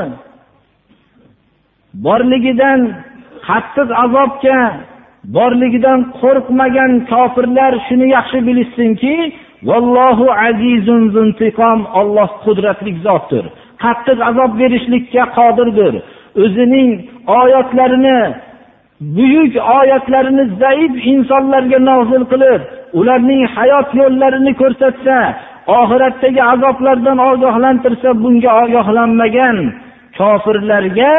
borligidan 2.06 2.80
qattiq 3.48 3.90
azobga 4.04 4.60
borligidan 5.36 6.00
qo'rqmagan 6.22 6.92
kofirlar 7.12 7.74
shuni 7.88 8.08
yaxshi 8.16 8.40
bilishsinki 8.48 9.16
vallohu 9.70 10.28
azizun 10.48 11.04
zuntiqom 11.16 11.80
olloh 12.00 12.30
qudratli 12.46 12.92
zotdir. 13.06 13.46
Qattiq 13.84 14.20
azob 14.30 14.52
berishlikka 14.62 15.24
qodirdir. 15.38 15.94
O'zining 16.44 16.90
oyatlarini 17.42 18.20
buyuk 19.18 19.54
oyatlarini 19.80 20.46
zaif 20.62 20.94
insonlarga 21.14 21.80
nozil 21.90 22.24
qilib 22.32 22.62
ularning 23.00 23.42
hayot 23.56 23.90
yo'llarini 24.00 24.54
ko'rsatsa 24.62 25.18
oxiratdagi 25.68 26.42
azoblardan 26.54 27.18
ogohlantirsa 27.30 28.10
bunga 28.24 28.52
ogohlanmagan 28.64 29.58
kofirlarga 30.18 31.14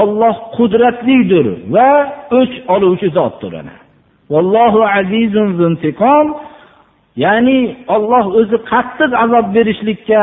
olloh 0.00 0.36
qudratlidir 0.56 1.46
va 1.74 1.90
o'ch 2.38 2.54
oluvchi 2.74 3.08
zotdir 3.16 3.52
vallohu 4.32 4.80
azizun 4.98 5.50
ya'ni 7.24 7.58
olloh 7.94 8.24
o'zi 8.40 8.56
qattiq 8.72 9.10
azob 9.24 9.46
berishlikka 9.56 10.22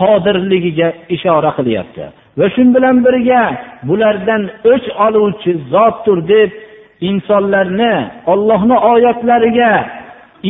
qodirligiga 0.00 0.88
ishora 1.16 1.50
qilyapti. 1.58 2.04
Va 2.38 2.46
shu 2.54 2.62
bilan 2.74 2.96
birga 3.06 3.42
bulardan 3.88 4.42
o'ch 4.72 4.86
oluvchi 5.06 5.52
zotdir 5.72 6.18
deb 6.32 6.50
insonlarni 7.10 7.94
ollohni 8.32 8.76
oyatlariga 8.92 9.72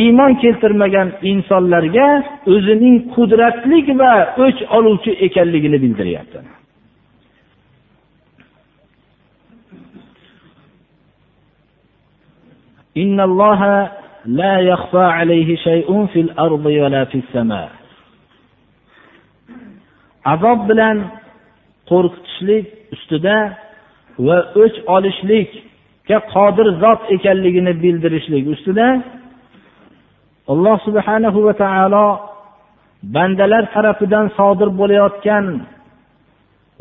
iymon 0.03 0.31
keltirmagan 0.43 1.09
insonlarga 1.31 2.07
o'zining 2.53 2.95
qudratli 3.15 3.79
va 4.01 4.13
o'ch 4.45 4.59
oluvchi 4.77 5.11
ekanligini 5.27 5.77
bildiryapti 5.83 6.39
إن 13.03 13.19
الله 13.29 13.61
لا 14.41 14.55
يخفى 14.71 15.05
عليه 15.19 15.49
شيء 15.55 16.05
في 16.11 16.19
الأرض 16.25 16.65
ولا 16.65 17.03
في 17.05 17.17
السماء 17.23 17.69
azob 20.33 20.59
bilan 20.69 20.97
qo'rqitishlik 21.89 22.65
ustida 22.95 23.37
va 24.27 24.37
o'ch 24.63 24.77
olishlikka 24.95 26.17
qodir 26.33 26.67
zot 26.83 27.01
ekanligini 27.15 27.73
bildirishlik 27.83 28.43
ustida 28.53 28.87
alloh 30.52 30.76
subhanahu 30.86 31.38
va 31.46 31.54
taolo 31.64 32.06
bandalar 33.14 33.64
tarafidan 33.74 34.26
sodir 34.38 34.68
bo'layotgan 34.80 35.46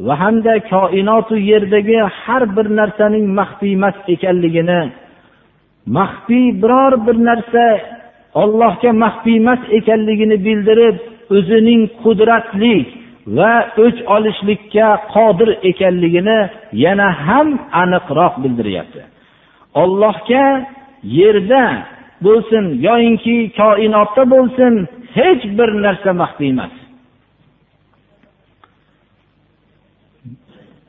va 0.06 0.13
hamda 0.21 0.54
koinotu 0.71 1.36
yerdagi 1.52 1.99
har 2.21 2.43
bir 2.56 2.67
narsaning 2.80 3.26
maxfiy 3.39 3.73
emas 3.80 3.95
ekanligini 4.13 4.82
maxfiy 5.97 6.45
biror 6.62 6.93
bir 7.06 7.17
narsa 7.30 7.65
ollohga 8.41 8.91
maxfiy 9.04 9.38
emas 9.43 9.62
ekanligini 9.80 10.38
bildirib 10.47 10.97
o'zining 11.38 11.82
qudratli 12.04 12.76
va 13.38 13.54
o'ch 13.86 13.99
olishlikka 14.15 14.88
qodir 15.15 15.49
ekanligini 15.71 16.39
yana 16.86 17.08
ham 17.26 17.47
aniqroq 17.82 18.34
bildiryapti 18.43 19.02
ollohga 19.84 20.45
yerda 21.19 21.63
bo'lsin 22.26 22.66
yoyinki 22.88 23.38
koinotda 23.60 24.24
bo'lsin 24.34 24.74
hech 25.18 25.44
bir 25.58 25.70
narsa 25.86 26.12
maxfiy 26.22 26.50
emas. 26.56 26.74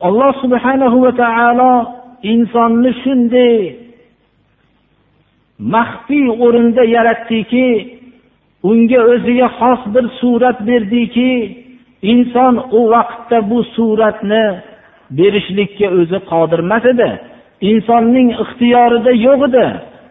Alloh 0.07 0.33
subhanahu 0.42 0.97
va 1.05 1.12
taolo 1.23 1.73
insonni 2.33 2.90
shunday 3.03 3.57
maxfiy 5.75 6.27
o'rinda 6.44 6.83
yaratdiki 6.97 7.68
unga 8.70 9.01
o'ziga 9.12 9.49
xos 9.59 9.81
bir 9.94 10.05
surat 10.20 10.59
berdiki 10.68 11.31
inson 12.12 12.55
u 12.79 12.81
vaqtda 12.94 13.38
bu 13.51 13.59
suratni 13.75 14.44
berishlikka 15.18 15.87
o'zi 16.01 16.18
qodir 16.31 16.61
emas 16.66 16.85
edi. 16.92 17.11
Insonning 17.70 18.29
ixtiyorida 18.42 19.12
yo'q 19.27 19.40
edi. 19.49 19.66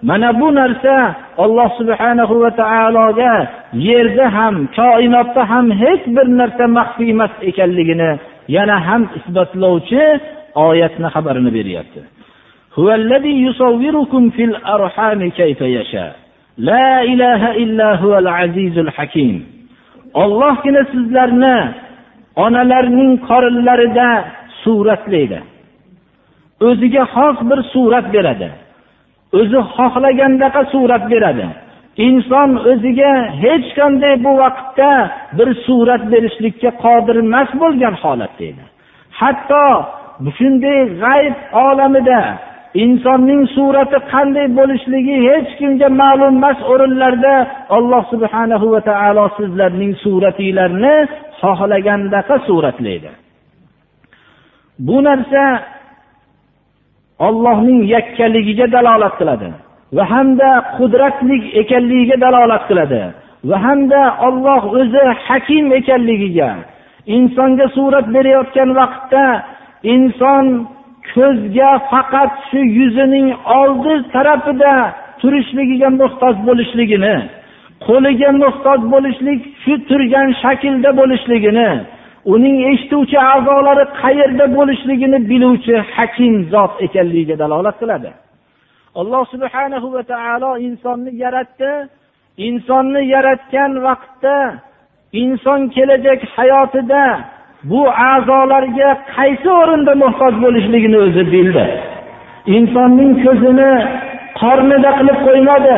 Mana 0.10 0.30
bu 0.39 0.48
narsa 0.60 0.96
alloh 1.44 1.70
subhanahu 1.80 2.34
va 2.44 2.52
taologa 2.62 3.34
yerda 3.88 4.26
ham 4.38 4.56
koinotda 4.80 5.44
ham 5.52 5.66
hech 5.82 6.04
bir 6.16 6.28
narsa 6.39 6.66
maxfiy 6.78 7.10
emas 7.16 7.34
ekanligini 7.50 8.12
yana 8.56 8.78
ham 8.88 9.02
isbotlovchi 9.18 10.04
oyatni 10.68 11.08
xabarini 11.16 11.52
beryapti. 11.58 12.02
La 16.70 16.89
ilaha 17.13 17.50
illa 17.63 17.88
huval 18.02 18.30
azizul 18.44 18.92
hakim. 18.98 19.36
ollohgina 20.13 20.82
sizlarni 20.92 21.58
onalarning 22.46 23.13
qorinlarida 23.30 24.10
suratlaydi. 24.63 25.39
O'ziga 26.68 27.04
xos 27.16 27.38
bir 27.50 27.60
surat 27.74 28.06
beradi. 28.16 28.50
O'zi 29.39 29.60
xohlagandaqa 29.76 30.62
surat 30.74 31.04
beradi. 31.12 31.48
Inson 32.08 32.50
o'ziga 32.72 33.13
hech 33.43 33.67
qanday 33.80 34.15
bu 34.26 34.32
vaqtda 34.43 34.91
bir 35.38 35.50
surat 35.65 36.04
berishlikka 36.12 36.72
qodir 36.84 37.15
emas 37.26 37.50
bo'lgan 37.62 37.96
holatda 38.04 38.43
edi. 38.52 38.63
Hatto 39.19 39.65
shunday 40.38 40.80
g'ayb 41.02 41.36
olamida 41.67 42.22
insonning 42.84 43.43
surati 43.56 43.98
qanday 44.13 44.48
bo'lishligi 44.60 45.15
hech 45.28 45.50
kimga 45.60 45.89
ma'lum 46.02 46.34
emas 46.39 46.60
o'rinlarda 46.72 47.36
alloh 47.78 48.04
subhanahu 48.13 48.65
va 48.74 48.82
taolo 48.89 49.26
sizlarning 49.38 49.93
suratinglarni 50.04 50.96
xohlagandaqa 51.41 52.36
suratlaydi. 52.48 53.12
Bu 54.88 54.98
narsa 55.08 55.43
ollohning 57.19 57.80
yakkaligiga 57.95 58.67
dalolat 58.76 59.13
qiladi 59.19 59.49
va 59.97 60.04
hamda 60.13 60.49
qudratlik 60.78 61.43
ekanligiga 61.62 62.17
dalolat 62.26 62.63
qiladi 62.69 63.02
va 63.49 63.58
hamda 63.65 64.02
olloh 64.28 64.62
o'zi 64.80 65.04
hakim 65.28 65.65
ekanligiga. 65.80 66.49
Insonga 67.15 67.67
surat 67.76 68.08
berayotgan 68.15 68.69
vaqtda 68.80 69.26
inson 69.93 70.45
ko'zga 71.13 71.71
faqat 71.91 72.32
shu 72.49 72.60
yuzining 72.80 73.28
oldi 73.60 73.93
tarafida 74.15 74.73
turishligiga 75.21 75.89
muhtoj 76.02 76.36
bo'lishligini 76.47 77.15
qo'liga 77.88 78.30
muhtoj 78.43 78.80
bo'lishlik 78.93 79.39
shu 79.63 79.73
turgan 79.89 80.28
shaklda 80.43 80.89
bo'lishligini 80.99 81.69
uning 82.26 82.58
eshituvchi 82.72 83.18
a'zolari 83.34 83.86
qayerda 84.02 84.46
bo'lishligini 84.58 85.20
biluvchi 85.32 85.76
hakim 85.96 86.34
zot 86.54 86.74
ekanligiga 86.86 87.36
dalolat 87.44 87.76
qiladi. 87.82 88.12
Alloh 89.02 89.24
subhanahu 89.34 89.88
va 89.96 90.04
taolo 90.14 90.52
insonni 90.68 91.12
yaratdi. 91.24 91.72
Insonni 92.48 93.02
yaratgan 93.16 93.72
vaqtda 93.88 94.38
inson 95.22 95.60
kelajak 95.76 96.22
hayotida 96.36 97.04
bu 97.72 97.82
a'zolarga 98.12 98.90
qaysi 99.16 99.50
o'rinda 99.62 99.94
muhtoj 100.04 100.34
bo'lishligini 100.44 100.98
o'zi 101.06 101.24
bildi. 101.34 101.66
Insonning 102.58 103.14
ko'zini 103.26 103.72
qornida 104.42 104.90
qilib 105.00 105.20
qo'ymadi. 105.28 105.76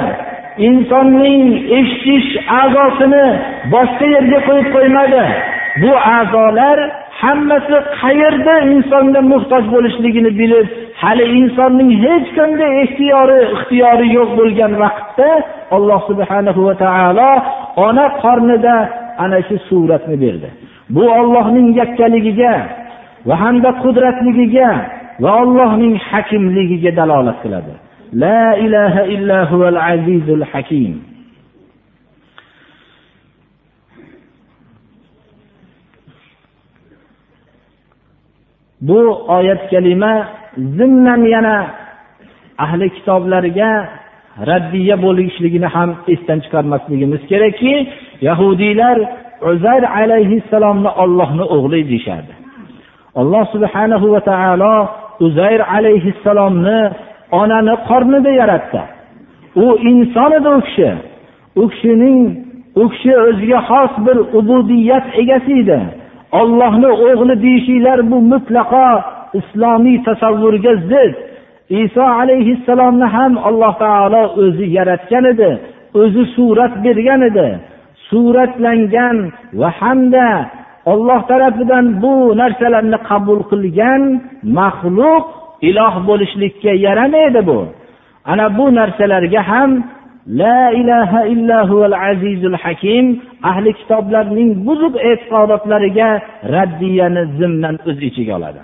Insonning 0.68 1.44
eshitish 1.80 2.30
a'zosini 2.62 3.26
boshqa 3.74 4.06
yerga 4.16 4.40
qo'yib 4.48 4.68
qo'ymadi. 4.76 5.24
Bu 5.82 5.92
a'zolar 6.18 6.80
hammasi 7.22 7.76
qayerda 8.02 8.54
insonga 8.74 9.22
muhtoj 9.32 9.64
bo'lishligini 9.74 10.32
bilib 10.40 10.68
hali 11.02 11.26
insonning 11.40 11.92
hech 12.06 12.28
qanday 12.38 12.72
ehtiyori 12.84 13.40
ixtiyori 13.56 14.08
yo'q 14.18 14.30
bo'lgan 14.40 14.72
vaqtda 14.84 15.30
alloh 15.76 16.00
subhanahu 16.10 16.62
va 16.68 16.76
taolo 16.84 17.32
ona 17.88 18.06
qornida 18.24 18.76
ana 19.24 19.40
shu 19.48 19.56
suratni 19.70 20.16
berdi. 20.24 20.50
Bu 20.96 21.04
ollohning 21.20 21.68
yakkaligiga 21.82 22.54
va 23.28 23.36
hamda 23.44 23.70
qudratligiga 23.84 24.70
va 25.24 25.32
allohning 25.44 25.94
hakimligiga 26.10 26.92
dalolat 27.00 27.38
qiladi. 27.44 27.74
La 28.24 28.44
ilaha 28.66 29.02
illa 29.16 29.40
huval 29.52 29.80
azizul 29.94 30.44
hakim. 30.52 31.15
Bu 38.88 39.00
oyat 39.38 39.62
kalima 39.72 40.14
zimnan 40.78 41.22
yana 41.36 41.58
ahli 42.64 42.88
kitoblarga 42.96 43.72
raddiya 44.50 44.96
bo'lishligini 45.06 45.68
ham 45.76 45.90
esdan 46.14 46.40
chiqarmasligimiz 46.46 47.22
kerakki 47.32 47.74
yahudiylar 48.28 48.98
uzar 49.52 49.84
alayhissalomni 50.02 50.90
ollohni 51.04 51.46
o'g'li 51.56 51.80
deyishardi. 51.90 52.34
Alloh 53.22 53.46
subhanahu 53.56 54.08
va 54.14 54.22
taolo 54.32 54.76
uzayr 55.26 55.62
alayhissalomni 55.78 56.80
onani 57.42 57.76
qornida 57.90 58.32
yaratdi. 58.42 58.82
U 59.56 59.66
inson 59.92 60.32
edi 60.38 60.50
u 60.58 60.62
kishi. 60.68 60.92
U 61.62 61.64
kishining 61.72 62.22
u 62.82 62.84
kishi 62.90 63.14
o'ziga 63.28 63.60
xos 63.70 63.94
bir 64.06 64.18
ubudiyat 64.40 65.06
egasi 65.22 65.54
edi. 65.64 65.80
Ollohni 66.40 66.90
o'g'li 67.10 67.36
deyishinglar 67.46 68.00
bu 68.12 68.18
mutlaqo 68.32 68.88
islomiy 69.40 69.98
tasavvurga 70.08 70.74
zid. 70.92 71.16
Iso 71.84 72.04
alayhissalomni 72.22 73.08
ham 73.16 73.34
alloh 73.48 73.74
taolo 73.84 74.24
o'zi 74.44 74.66
yaratgan 74.78 75.26
edi 75.34 75.52
o'zi 76.02 76.24
surat 76.36 76.74
bergan 76.86 77.22
edi. 77.30 77.48
Suratlangan 78.10 79.18
va 79.60 79.70
hamda 79.80 80.30
olloh 80.92 81.22
tarafidan 81.32 81.86
bu 82.04 82.14
narsalarni 82.42 82.98
qabul 83.10 83.40
qilgan 83.52 84.02
maxluq 84.60 85.26
iloh 85.70 85.94
bo'lishlikka 86.08 86.72
yaramaydi 86.86 87.42
bu. 87.50 87.60
Ana 88.32 88.46
bu 88.58 88.66
narsalarga 88.80 89.42
ham 89.52 89.72
la 90.27 90.71
ilaha 90.81 91.27
illahu 91.27 91.85
azizul 91.95 92.57
hakim 92.65 93.21
ahli 93.43 93.73
kitoblarning 93.81 94.51
buzuq 94.67 94.95
e'tiqodotlariga 95.11 96.11
raddiyani 96.55 97.23
zimdan 97.39 97.75
o'z 97.91 97.99
ichiga 98.09 98.35
oladi 98.39 98.61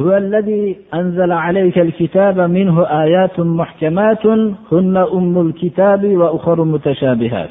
هو 0.00 0.16
الذي 0.16 0.76
أنزل 0.94 1.32
عليك 1.32 1.78
الكتاب 1.78 2.40
منه 2.40 2.76
آيات 3.04 3.40
محكمات 3.40 4.26
هن 4.72 4.96
أم 4.96 5.34
الكتاب 5.46 6.04
وأخر 6.04 6.64
متشابهات 6.64 7.50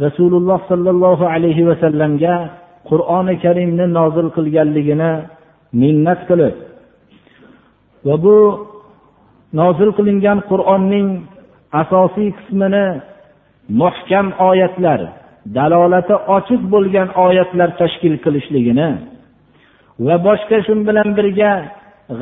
rasululloh 0.00 0.60
sollallohu 0.70 1.24
alayhi 1.34 1.66
vasallamga 1.68 2.36
qur'oni 2.90 3.34
karimni 3.44 3.86
nozil 3.98 4.28
qilganligini 4.36 5.12
minnat 5.80 6.20
qilib 6.28 6.54
va 8.06 8.14
bu 8.24 8.36
nozil 9.60 9.90
qilingan 9.98 10.38
qur'onning 10.50 11.08
asosiy 11.82 12.28
qismini 12.38 12.86
muhkam 13.80 14.26
oyatlar 14.50 15.00
dalolati 15.56 16.14
ochiq 16.36 16.62
bo'lgan 16.74 17.08
oyatlar 17.26 17.68
tashkil 17.80 18.14
qilishligini 18.24 18.90
va 20.06 20.16
boshqa 20.26 20.56
shu 20.66 20.72
bilan 20.88 21.08
birga 21.18 21.52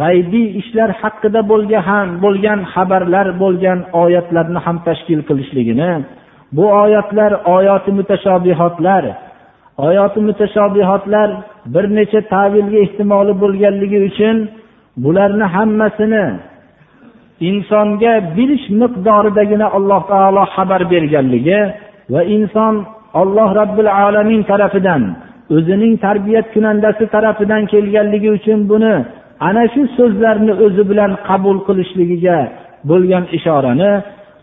g'aybiy 0.01 0.49
ishlar 0.61 0.91
haqida 1.01 1.41
bo'lgan 1.53 1.83
ham 1.89 2.09
bo'lgan 2.25 2.61
xabarlar 2.73 3.27
bo'lgan 3.43 3.79
oyatlarni 4.03 4.61
ham 4.67 4.77
tashkil 4.89 5.21
qilishligini 5.29 5.91
bu 6.57 6.65
oyatlar 6.83 7.33
oyati 7.57 7.91
mutashobihotlar 7.99 9.05
oyati 9.87 10.21
mutashobihotlar 10.29 11.29
bir 11.75 11.85
necha 11.97 12.21
tavilga 12.35 12.79
ehtimoli 12.85 13.33
bo'lganligi 13.43 13.99
uchun 14.09 14.37
bularni 15.05 15.47
hammasini 15.55 16.25
insonga 17.49 18.15
bilish 18.37 18.67
miqdoridagina 18.81 19.67
alloh 19.77 20.01
taolo 20.13 20.43
xabar 20.55 20.83
berganligi 20.93 21.61
va 22.13 22.21
inson 22.37 22.75
alloh 23.21 23.49
robbil 23.61 23.91
alamin 24.05 24.43
tarafidan 24.51 25.03
o'zining 25.57 25.95
tarbiyat 26.07 26.47
kunandasi 26.55 27.05
tarafidan 27.15 27.63
kelganligi 27.73 28.31
uchun 28.39 28.59
buni 28.71 28.95
ana 29.49 29.65
shu 29.73 29.83
so'zlarni 29.97 30.53
o'zi 30.65 30.83
bilan 30.91 31.13
qabul 31.29 31.57
qilishligiga 31.67 32.39
bo'lgan 32.91 33.25
ishorani 33.37 33.93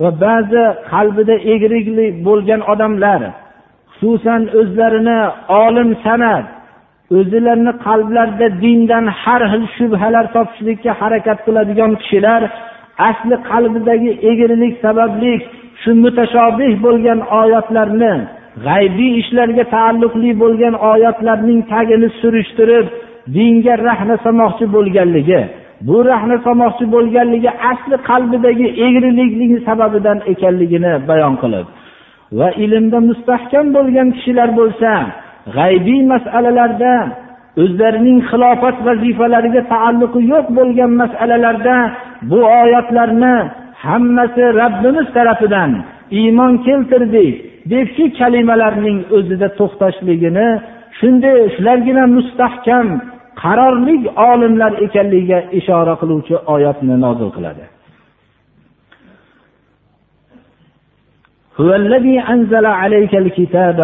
va 0.01 0.09
ba'zi 0.25 0.63
qalbida 0.91 1.35
egrilik 1.53 2.13
bo'lgan 2.27 2.61
odamlar 2.73 3.21
xususan 3.97 4.41
o'zlarini 4.59 5.19
olim 5.65 5.89
sanab 6.05 6.45
o'zilarini 7.17 7.73
qalblarida 7.87 8.47
dindan 8.63 9.05
har 9.21 9.41
xil 9.51 9.63
shubhalar 9.77 10.25
topishlikka 10.35 10.91
harakat 11.01 11.37
qiladigan 11.45 11.91
kishilar 12.01 12.41
asli 13.09 13.35
qalbidagi 13.49 14.11
egrilik 14.31 14.73
sababli 14.85 15.33
shu 15.81 15.91
mutashobih 16.03 16.71
bo'lgan 16.85 17.19
oyatlarni 17.41 18.13
g'aybiy 18.65 19.13
ishlarga 19.21 19.63
taalluqli 19.75 20.31
bo'lgan 20.43 20.75
oyatlarning 20.91 21.59
tagini 21.71 22.09
surishtirib 22.21 22.85
dinga 23.35 23.73
rahna 23.87 24.15
solmoqchi 24.25 24.65
bo'lganligi. 24.75 25.41
Bu 25.81 26.05
rahna 26.05 26.37
solmoqchi 26.45 26.85
bo'lganligi 26.95 27.51
asli 27.71 27.95
qalbidagi 28.09 28.67
egrilikligi 28.85 29.57
sababidan 29.67 30.19
ekanligini 30.31 30.93
bayon 31.09 31.35
qilib 31.41 31.67
va 32.39 32.49
ilmda 32.63 32.99
mustahkam 33.09 33.65
bo'lgan 33.75 34.07
kishilar 34.15 34.49
bo'lsa 34.59 34.91
g'aybiy 35.55 36.01
masalalarda 36.13 36.93
o'zlarining 37.63 38.19
xilofat 38.29 38.77
vazifalariga 38.87 39.61
taalluqi 39.73 40.21
yo'q 40.33 40.45
bo'lgan 40.57 40.91
masalalarda 41.01 41.77
bu 42.29 42.39
oyatlarni 42.61 43.35
hammasi 43.85 44.43
Rabbimiz 44.61 45.07
tarafidan 45.17 45.71
iymon 46.19 46.53
keltirdik 46.67 47.33
deb 47.71 47.87
shu 47.95 48.05
kalimalarning 48.19 48.99
o'zida 49.17 49.47
to'xtashligini 49.59 50.49
shunday 50.99 51.37
shulargina 51.55 52.03
mustahkam 52.17 52.87
qarorlik 53.42 54.02
olimlar 54.30 54.72
ekanligiga 54.86 55.38
ishora 55.58 55.94
qiluvchi 56.00 56.34
oyatni 56.54 56.94
nozil 57.06 57.30
qiladi 57.38 57.66
هو 61.60 61.70
الذي 61.82 62.16
أنزل 62.34 62.66
عليك 62.66 63.14
الكتاب 63.14 63.78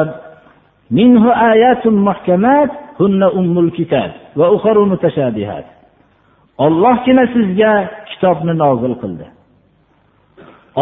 منه 0.91 1.25
آيات 1.53 1.87
محكمات 1.87 2.71
هن 3.01 3.23
أم 3.23 3.59
الكتاب 3.59 4.11
وأخر 4.37 4.77
متشابهات 4.93 5.67
ollohgina 6.67 7.25
sizga 7.35 7.73
kitobni 8.11 8.55
nozil 8.63 8.95
qildi 9.03 9.27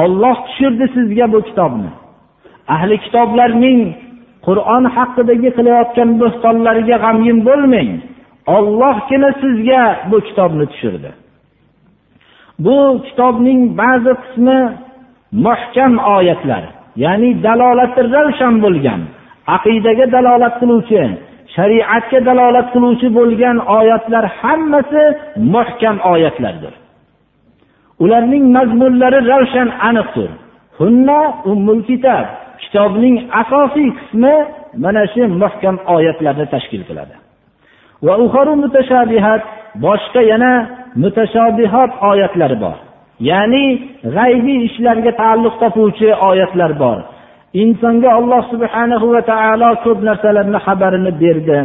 olloh 0.02 0.36
tushirdi 0.46 0.86
sizga 0.96 1.26
bu 1.32 1.38
kitobni 1.48 1.90
ahli 2.74 2.96
kitoblarning 3.04 3.80
qur'on 4.46 4.84
haqidagi 4.96 5.50
qilayotgan 5.56 6.10
bo'xtonlariga 6.22 6.96
g'amgin 7.04 7.38
bo'lmang 7.48 7.90
Ollohgina 8.47 9.31
sizga 9.41 9.83
bu 10.11 10.17
kitobni 10.27 10.65
tushirdi. 10.71 11.11
Bu 12.59 13.03
kitobning 13.07 13.61
ba'zi 13.81 14.13
qismi 14.23 14.59
muhkam 15.45 15.93
oyatlar 16.17 16.63
ya'ni 17.03 17.29
dalolati 17.43 18.01
ravshan 18.15 18.55
bo'lgan 18.63 19.01
aqidaga 19.55 20.05
dalolat 20.15 20.55
qiluvchi 20.61 21.01
shariatga 21.55 22.19
dalolat 22.29 22.67
qiluvchi 22.73 23.07
bo'lgan 23.17 23.57
oyatlar 23.77 24.25
hammasi 24.39 25.03
muhkam 25.55 25.97
oyatlardir. 26.13 26.73
Ularning 28.03 28.45
mazmunlari 28.55 29.19
ravshan 29.31 29.69
aniqdir. 29.89 30.29
Hunna 30.79 31.19
ummul 31.51 31.81
kitob 31.89 32.25
kitobning 32.63 33.15
asosiy 33.41 33.89
qismi 33.99 34.35
mana 34.83 35.03
shu 35.13 35.21
muhkam 35.43 35.75
oyatlarni 35.95 36.45
tashkil 36.53 36.83
qiladi. 36.89 37.15
Va 38.05 38.13
mutashabihat 38.63 39.41
boshqa 39.85 40.21
yana 40.31 40.51
mutashobihot 41.03 41.91
oyatlari 42.09 42.57
bor. 42.63 42.77
Ya'ni 43.29 43.65
g'aybiy 44.15 44.59
ishlarga 44.67 45.11
taalluq 45.21 45.55
topuvchi 45.61 46.09
oyatlar 46.29 46.71
bor. 46.83 46.97
Insonga 47.63 48.09
alloh 48.19 48.41
subhanahu 48.53 49.05
va 49.13 49.21
taolo 49.31 49.69
ko'p 49.83 49.99
narsalarni 50.09 50.59
xabarini 50.65 51.11
berdi. 51.21 51.59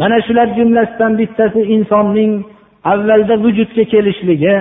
Mana 0.00 0.18
shular 0.26 0.48
jumlasidan 0.58 1.12
bittasi 1.20 1.60
insonning 1.76 2.32
avvalda 2.92 3.34
vujudga 3.44 3.84
kelishligi 3.92 4.56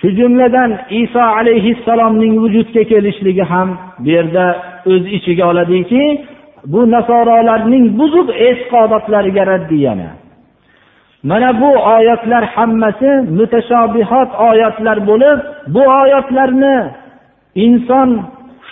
shu 0.00 0.08
jumladan 0.18 0.70
iso 1.02 1.22
alayhissalomning 1.38 2.34
vujudga 2.42 2.82
kelishligi 2.92 3.44
ham 3.52 3.68
bu 4.02 4.08
yerda 4.16 4.46
o'z 4.92 5.04
ichiga 5.16 5.44
oladiki 5.52 6.02
bu 6.72 6.80
nasorolarning 6.94 7.84
buzuq 7.98 8.28
e'tiqodotlariga 8.46 9.42
raddiyani 9.52 10.08
mana 11.22 11.60
bu 11.60 11.70
oyatlar 11.96 12.44
hammasi 12.44 13.10
mutashobihot 13.38 14.30
oyatlar 14.50 14.98
bo'lib 15.10 15.38
bu 15.74 15.82
oyatlarni 16.02 16.76
inson 17.54 18.08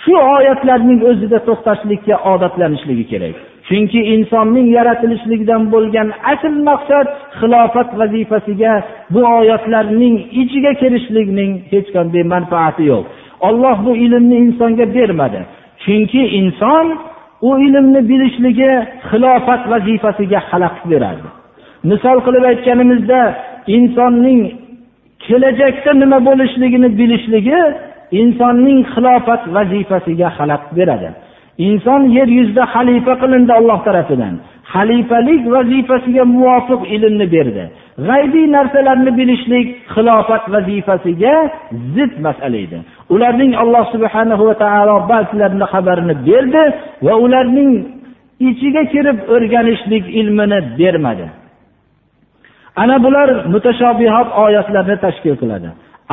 shu 0.01 0.15
oyatlarning 0.35 0.99
o'zida 1.09 1.39
to'xtashlikka 1.47 2.15
odatlanishligi 2.31 3.05
kerak. 3.11 3.35
Chunki 3.67 3.99
insonning 4.15 4.67
yaratilishligidan 4.77 5.63
bo'lgan 5.73 6.07
asl 6.33 6.53
maqsad 6.69 7.07
xilofat 7.39 7.89
vazifasiga 7.99 8.73
bu 9.13 9.21
oyatlarning 9.39 10.15
ichiga 10.41 10.71
kirishlikning 10.81 11.51
hech 11.71 11.87
qanday 11.95 12.23
manfaati 12.33 12.83
yo'q. 12.91 13.03
Olloh 13.47 13.77
bu 13.85 13.91
ilmni 14.05 14.37
insonga 14.45 14.85
bermadi. 14.95 15.39
Chunki 15.83 16.21
inson 16.39 16.85
u 17.49 17.51
ilmni 17.65 18.01
bilishligi 18.09 18.71
xilofat 19.09 19.61
vazifasiga 19.71 20.39
xalaqit 20.49 20.85
beradi 20.93 21.40
misol 21.89 22.17
qilib 22.25 22.43
aytganimizda 22.51 23.21
insonning 23.77 24.41
kelajakda 25.25 25.91
nima 26.01 26.17
bo'lishligini 26.27 26.89
bilishligi 26.99 27.61
insonning 28.21 28.79
xilofat 28.93 29.41
vazifasiga 29.55 30.27
xalaqit 30.37 30.71
beradi. 30.79 31.09
Inson 31.67 32.01
yer 32.17 32.29
yuzida 32.37 32.63
xalifa 32.73 33.13
qilindi 33.21 33.53
alloh 33.59 33.79
tarafidan. 33.87 34.35
Xalifalik 34.73 35.43
vazifasiga 35.55 36.23
muvofiq 36.35 36.81
ilmni 36.95 37.25
berdi. 37.35 37.63
G'aybiy 38.07 38.45
narsalarni 38.55 39.11
bilishlik 39.19 39.67
xilofat 39.93 40.43
vazifasiga 40.53 41.35
zid 41.95 42.13
masala 42.25 42.57
edi. 42.65 42.79
Ularning 43.13 43.53
alloh 43.63 43.85
subhana 43.93 44.35
va 44.41 44.53
taolo 44.63 44.95
ba'zilarini 45.11 45.65
xabarini 45.73 46.15
berdi 46.27 46.63
va 47.05 47.13
ularning 47.25 47.71
ichiga 48.49 48.83
kirib 48.93 49.17
o'rganishlik 49.35 50.05
ilmini 50.19 50.59
bermadi. 50.79 51.27
Ana 52.81 52.95
bular 53.05 53.29
mutashobihot 53.53 54.29
oyatlarni 54.45 54.95
tashkil 55.05 55.35
qiladi. 55.41 55.69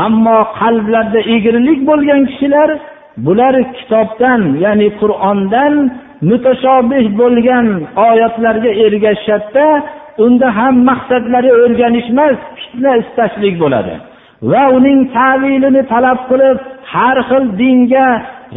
Ammo 0.07 0.39
qalblarida 0.61 1.21
egrilik 1.35 1.81
bo'lgan 1.91 2.21
kishilar 2.31 2.71
bular 3.27 3.55
kitobdan 3.77 4.41
ya'ni 4.65 4.89
qur'ondan 5.01 5.75
mutashobih 6.31 7.05
bo'lgan 7.21 7.67
oyatlarga 8.09 8.71
ergashishadida 8.85 9.67
unda 10.25 10.49
ham 10.59 10.75
maqsadlari 10.91 11.51
o'rganish 11.63 12.09
emas 12.15 12.39
fitna 12.59 12.93
istashlik 13.03 13.55
bo'ladi. 13.63 13.95
Va 14.51 14.65
uning 14.79 14.99
tavilini 15.17 15.83
talab 15.93 16.19
qilib 16.31 16.59
har 16.93 17.17
xil 17.29 17.45
dinga 17.61 18.07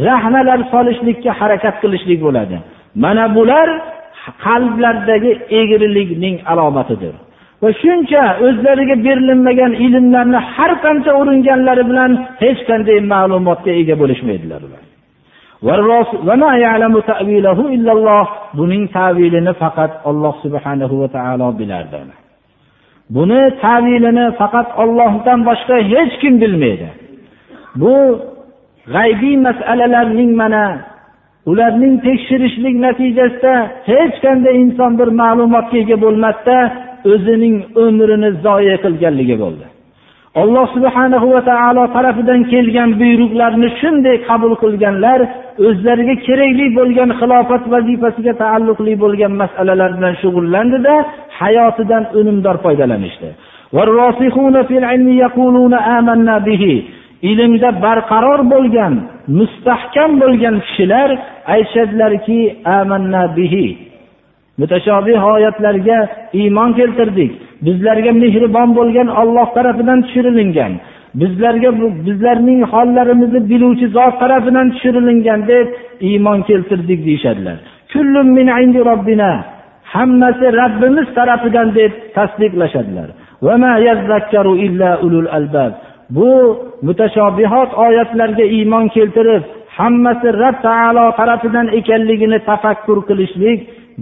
rahnalar 0.08 0.58
solishlikka 0.72 1.30
harakat 1.40 1.76
qilishlik 1.82 2.20
bo'ladi. 2.26 2.56
Mana 3.04 3.24
bular 3.36 3.68
qalblardagi 4.44 5.32
egrilikning 5.60 6.36
alomatidir. 6.52 7.14
Va 7.62 7.70
shuncha 7.82 8.22
o'zlariga 8.46 8.96
berilinmagan 9.06 9.72
ilmlarni 9.86 10.40
har 10.54 10.72
qancha 10.84 11.10
o'ringanlari 11.20 11.84
bilan 11.90 12.10
hech 12.42 12.60
qanday 12.70 12.98
ma'lumotga 13.12 13.72
ega 13.80 13.94
bo'lishmaydilar 14.02 14.60
ular. 14.68 14.82
Buning 18.58 18.84
tavilini 18.98 19.52
faqat 19.62 19.92
olloh 20.08 20.34
subhanahu 20.44 20.94
va 21.02 21.08
taolo 21.16 21.48
bilardi 21.60 21.98
buni 23.16 23.42
tavilini 23.64 24.26
faqat 24.40 24.68
ollohdan 24.82 25.38
boshqa 25.48 25.76
hech 25.92 26.12
kim 26.22 26.34
bilmaydi. 26.42 26.88
Bu 27.80 27.94
g'aybiy 28.94 29.36
masalalarning 29.46 30.32
mana 30.42 30.64
ularning 31.50 31.94
tekshirishlik 32.06 32.76
natijasida 32.84 33.54
hech 33.90 34.14
qanday 34.24 34.54
inson 34.64 34.92
bir 35.00 35.08
ma'lumotga 35.22 35.76
ega 35.84 35.96
bo'lmasda 36.04 36.56
o'zining 37.12 37.56
umrini 37.86 38.30
zoya 38.44 38.76
qilganligi 38.84 39.36
bo'ldi. 39.42 39.66
Alloh 40.42 40.66
subhanahu 40.76 41.26
va 41.34 41.42
taolo 41.50 41.84
tarafidan 41.96 42.40
kelgan 42.52 42.90
buyruqlarni 43.00 43.68
shunday 43.80 44.16
qabul 44.28 44.52
qilganlar 44.62 45.20
o'zlariga 45.66 46.14
kerakli 46.26 46.66
bo'lgan 46.78 47.10
xilofat 47.20 47.62
vazifasiga 47.74 48.32
taalluqli 48.42 48.94
bo'lgan 49.04 49.32
masalalar 49.42 49.90
bilan 49.96 50.14
shug'ullandida 50.22 50.94
hayotidan 51.40 52.04
unumdor 52.20 52.56
foydalanishdi. 52.64 53.28
Ilmda 57.30 57.70
barqaror 57.84 58.40
bo'lgan 58.52 58.94
mustahkam 59.38 60.10
bo'lgan 60.22 60.56
kishilar 60.66 61.08
aytishadilarki 61.54 62.40
amanna 62.78 63.22
bihi. 63.36 63.66
Mutashobih 64.60 65.18
oyatlarga 65.34 65.98
iymon 66.40 66.70
keltirdik. 66.78 67.32
Bizlarga 67.66 68.12
mehribon 68.22 68.68
bo'lgan 68.78 69.08
olloh 69.20 69.48
tarafidan 69.56 69.98
tushirilgan 70.06 70.72
bizlarga 71.20 71.70
bizlarning 72.06 72.60
hollarimizni 72.72 73.40
biluvchi 73.50 73.86
zot 73.96 74.14
tarafidan 74.22 74.66
tushirilgan 74.74 75.40
deb 75.52 75.66
iymon 76.08 76.38
keltirdik 76.48 77.00
deyishadilar. 77.06 77.58
Hammasi 79.94 80.46
rabbimiz 80.60 81.08
tarafidan 81.18 81.68
deb 81.78 81.92
tasdiqlashadilar. 82.16 83.08
Bu 86.16 86.30
mutashobihot 86.86 87.70
oyatlarga 87.86 88.44
iymon 88.56 88.88
keltirib 88.94 89.42
hammasi 89.78 90.28
rob 90.42 90.56
taolo 90.66 91.04
tarafidan 91.18 91.66
ekanligini 91.78 92.38
tafakkur 92.50 92.98
qilishlik 93.08 93.58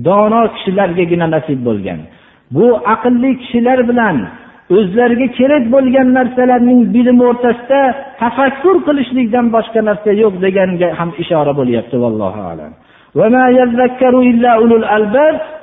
dono 0.07 0.43
kishilargagina 0.55 1.27
nasib 1.35 1.61
bo'lgan. 1.69 2.01
Bu 2.55 2.67
aqlli 2.95 3.31
kishilar 3.43 3.79
bilan 3.91 4.17
o'zlariga 4.77 5.27
kerak 5.39 5.65
bo'lgan 5.75 6.09
narsalarning 6.19 6.81
bilimi 6.95 7.25
o'rtasida 7.31 7.81
tafakkur 8.23 8.77
qilishlikdan 8.87 9.47
boshqa 9.57 9.81
narsa 9.89 10.11
yo'q 10.23 10.35
deganga 10.45 10.89
ham 10.99 11.11
ishora 11.23 11.53
bo'lyapti 11.61 11.97
vallohu 12.05 12.41
alam. 12.53 12.73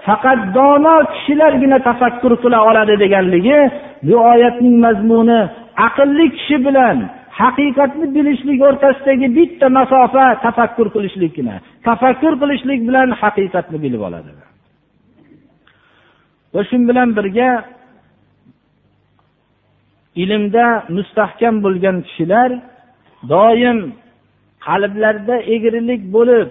Faqat 0.07 0.39
dono 0.57 0.95
kishilargina 1.13 1.77
tafakkur 1.89 2.33
qila 2.43 2.57
oladi 2.69 2.95
deganligi 3.03 3.59
bu 4.07 4.15
oyatning 4.31 4.75
mazmuni 4.85 5.39
aqlli 5.87 6.25
kishi 6.35 6.57
bilan 6.65 6.97
haqiqatni 7.39 8.05
bilishlik 8.15 8.59
o'rtasidagi 8.67 9.27
bitta 9.37 9.67
masofa 9.77 10.25
tafakkur 10.45 10.87
qilishlikgina. 10.95 11.55
Tafakkur 11.87 12.33
qilishlik 12.41 12.79
bilan 12.87 13.09
haqiqatni 13.21 13.77
bilib 13.85 14.01
oladi. 14.07 14.31
Va 16.53 16.61
shu 16.69 16.77
bilan 16.89 17.09
birga 17.17 17.49
ilmda 20.23 20.65
mustahkam 20.97 21.55
bo'lgan 21.65 21.97
kishilar 22.07 22.49
doim 23.33 23.79
qalblarida 24.67 25.35
egrilik 25.55 26.01
bo'lib 26.15 26.49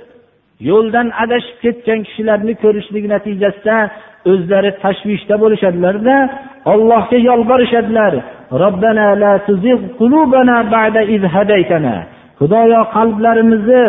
yo'ldan 0.70 1.06
adashib 1.22 1.56
ketgan 1.64 2.00
kishilarni 2.06 2.54
ko'rishlik 2.64 3.04
natijasida 3.14 3.76
o'zlari 4.30 4.70
tashvishda 4.84 5.34
bo'lishadilarda 5.42 6.16
allohga 6.72 7.18
yolborishadilar 7.28 8.12
xudoyo 12.38 12.80
qalblarimizni 12.96 13.84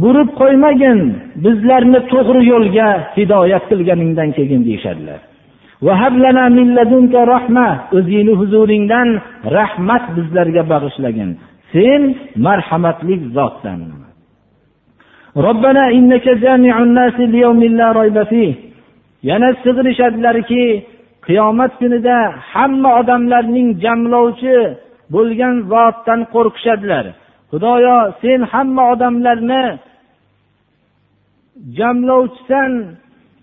burib 0.00 0.28
qo'ymagin 0.40 0.98
bizlarni 1.44 2.00
to'g'ri 2.12 2.40
yo'lga 2.52 2.88
hidoyat 3.16 3.64
qilganingdan 3.70 4.30
keyin 4.36 4.62
deyishadilar. 4.68 5.20
O'zingni 7.96 8.34
huzuringdan 8.40 9.08
rahmat 9.56 10.04
bizlarga 10.16 10.62
bag'ishlagin. 10.72 11.30
Sen 11.72 12.02
marhamatli 12.46 13.14
zotsan. 13.36 13.80
Yana 19.28 19.48
sig'inishadilarki 19.62 20.62
qiyomat 21.28 21.72
kunida 21.80 22.16
hamma 22.52 22.90
odamlarning 23.00 23.68
jamlovchi 23.84 24.58
bo'lgan 25.14 25.54
zotdan 25.72 26.20
qo'rqishadilar. 26.34 27.04
Xudoyo 27.50 27.98
sen 28.22 28.40
hamma 28.52 28.82
odamlarni 28.92 29.64
jamlovchisan 31.78 32.72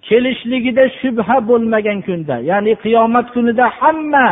kelishligida 0.08 0.86
shubha 1.00 1.38
bo'lmagan 1.50 2.00
kunda 2.08 2.36
ya'ni 2.52 2.74
qiyomat 2.84 3.28
kunida 3.36 3.65
hamma 3.80 4.28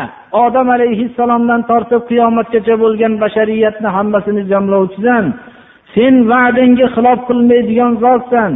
odam 0.46 0.68
alayhissalomdan 0.76 1.62
tortib 1.70 2.02
qiyomatgacha 2.12 2.76
bo'lgan 2.84 3.14
bashariyatni 3.24 3.90
hammasini 3.98 4.44
jamlovchisan. 4.52 5.26
Sen 5.94 6.14
va'dangga 6.32 6.88
xilof 6.96 7.20
qilmaydigan 7.30 7.92
zotsan 8.04 8.52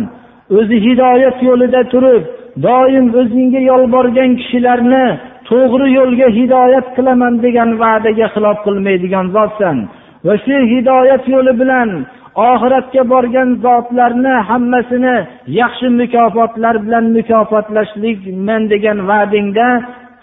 o'zi 0.58 0.78
hidoyat 0.86 1.38
yo'lida 1.50 1.82
turib 1.94 2.24
doim 2.68 3.06
o'zingga 3.22 3.62
yolborgan 3.72 4.32
kishilarni 4.40 5.06
to'g'ri 5.50 5.88
yo'lga 5.98 6.28
hidoyat 6.38 6.88
qilaman 6.98 7.34
degan 7.46 7.70
va'daga 7.82 8.28
xilof 8.36 8.58
qilmaydigan 8.66 9.26
zotsan 9.36 9.78
va 10.26 10.34
shu 10.44 10.58
hidoyat 10.74 11.24
yo'li 11.34 11.54
bilan 11.62 11.90
oxiratga 12.52 13.04
borgan 13.14 13.50
zotlarni 13.66 14.36
hammasini 14.50 15.16
yaxshi 15.62 15.88
mukofotlar 16.02 16.76
bilan 16.86 17.06
mukofotlashlikman 17.18 18.62
degan 18.74 18.98
va'dingda 19.10 19.68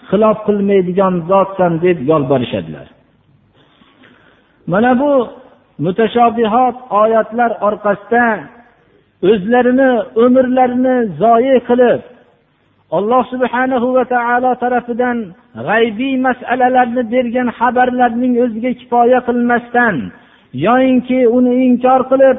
xilof 0.09 0.37
qilmaydigan 0.47 1.13
zotsan 1.29 1.73
deb 1.85 1.97
yolborishadilar. 2.11 2.87
Mana 4.71 4.91
bu 5.01 5.11
mutashobihot 5.85 6.77
oyatlar 7.01 7.51
orqasida 7.67 8.25
o'zlarini 9.31 9.91
umrlarini 10.25 10.95
zoyi 11.21 11.57
qilib 11.69 12.01
alloh 12.97 13.23
subhanahu 13.33 13.87
va 13.97 14.03
taolo 14.13 14.51
tarafidan 14.63 15.17
g'aybiy 15.67 16.15
masalalarni 16.27 17.03
bergan 17.13 17.47
xabarlarning 17.59 18.33
o'ziga 18.43 18.71
kifoya 18.79 19.19
qilmasdan 19.27 19.95
yoyinki 20.65 21.19
uni 21.37 21.53
inkor 21.67 22.01
qilib 22.11 22.37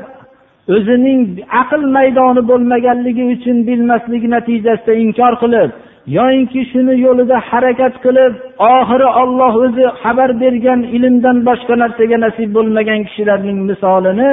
o'zining 0.74 1.20
aql 1.62 1.82
maydoni 1.96 2.42
bo'lmaganligi 2.50 3.24
uchun 3.34 3.56
bilmasligi 3.68 4.28
natijasida 4.36 4.92
inkor 5.04 5.32
qilib 5.42 5.70
yoyinki 6.18 6.60
shuni 6.70 6.94
yo'lida 7.06 7.36
harakat 7.50 7.94
qilib 8.04 8.32
oxiri 8.74 9.08
olloh 9.22 9.52
o'zi 9.64 9.84
xabar 10.02 10.30
bergan 10.42 10.80
ilmdan 10.96 11.36
boshqa 11.48 11.74
narsaga 11.82 12.16
nasib 12.24 12.48
bo'lmagan 12.56 13.00
kishilarning 13.08 13.58
misolini 13.70 14.30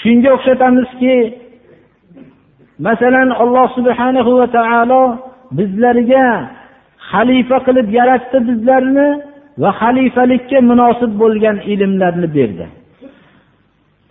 shunga 0.00 0.30
o'xshatamizki 0.36 1.16
masalan 2.86 3.28
alloh 3.42 3.66
subhanahu 3.76 4.30
va 4.40 4.46
taolo 4.56 5.02
bizlarga 5.58 6.26
xalifa 7.10 7.58
qilib 7.66 7.88
yaratdi 7.98 8.38
bizlarni 8.48 9.08
va 9.62 9.70
xalifalikka 9.80 10.58
munosib 10.70 11.12
bo'lgan 11.22 11.56
ilmlarni 11.72 12.28
berdi. 12.36 12.66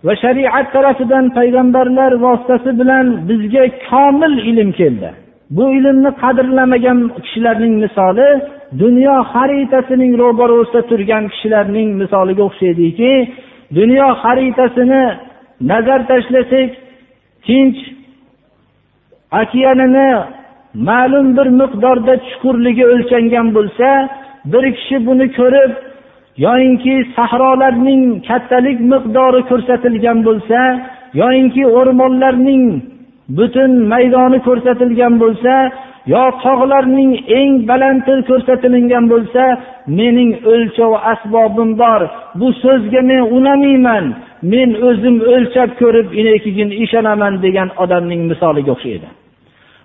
Va 0.06 0.14
shariat 0.22 0.66
tarafidan 0.74 1.24
payg'ambarlar 1.38 2.12
vositasi 2.24 2.70
bilan 2.80 3.06
bizga 3.28 3.64
komil 3.88 4.34
ilm 4.50 4.70
keldi. 4.80 5.10
Bu 5.56 5.64
ilmni 5.78 6.10
qadrlamagan 6.22 6.98
kishilarning 7.24 7.74
misoli 7.84 8.28
dunyo 8.82 9.16
xaritasining 9.32 10.12
ro'barosida 10.22 10.80
turgan 10.90 11.24
kishilarning 11.32 11.88
misoliga 12.00 12.42
o'xshaydiki 12.48 13.12
dunyo 13.78 14.06
xaritasini 14.22 15.04
nazar 15.60 16.00
tashlasak 16.10 16.70
tinch 17.46 17.78
okeanini 19.42 20.10
ma'lum 20.88 21.26
bir 21.36 21.48
miqdorda 21.60 22.14
chuqurligi 22.28 22.84
o'lchangan 22.92 23.48
bo'lsa 23.56 23.88
bir 24.52 24.64
kishi 24.76 24.96
buni 25.06 25.26
ko'rib 25.38 25.72
yoyinki 26.46 26.94
sahrolarning 27.16 28.02
kattalik 28.28 28.78
miqdori 28.92 29.40
ko'rsatilgan 29.50 30.18
bo'lsa 30.28 30.60
yoyinki 31.20 31.62
o'rmonlarning 31.78 32.64
butun 33.38 33.70
maydoni 33.92 34.38
ko'rsatilgan 34.48 35.14
bo'lsa 35.22 35.54
yo 36.12 36.22
tog'larning 36.44 37.12
eng 37.38 37.52
balandi 37.70 38.14
ko'rsatilingan 38.28 39.04
bo'lsa 39.12 39.42
mening 39.98 40.30
o'lchov 40.52 40.92
asbobim 41.12 41.70
bor. 41.82 42.00
Bu 42.40 42.48
so'zga 42.62 43.00
men 43.10 43.22
unamayman. 43.36 44.04
Men 44.52 44.70
o'zim 44.88 45.16
o'lchab 45.34 45.70
ko'rib 45.80 46.08
keyin 46.44 46.70
ishonaman 46.84 47.34
degan 47.44 47.68
odamning 47.82 48.22
misoliga 48.30 48.70
o'xshaydi. 48.74 49.08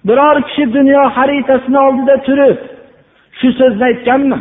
Biror 0.07 0.37
kishi 0.47 0.63
dunyo 0.77 1.01
xaritasini 1.17 1.79
oldida 1.87 2.15
turib 2.27 2.57
shu 3.39 3.47
so'zni 3.59 3.83
aytganmi? 3.89 4.39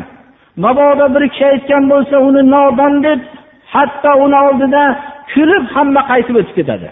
Mabodo 0.64 1.06
bir 1.14 1.24
kishi 1.32 1.46
aytgan 1.52 1.84
bo'lsa 1.92 2.16
uni 2.28 2.42
nodon 2.54 2.94
deb 3.06 3.20
hatto 3.74 4.12
uni 4.24 4.38
oldida 4.46 4.82
kulib 5.32 5.64
hamma 5.74 6.02
qaytib 6.10 6.36
o'tib 6.40 6.54
ketadi. 6.58 6.88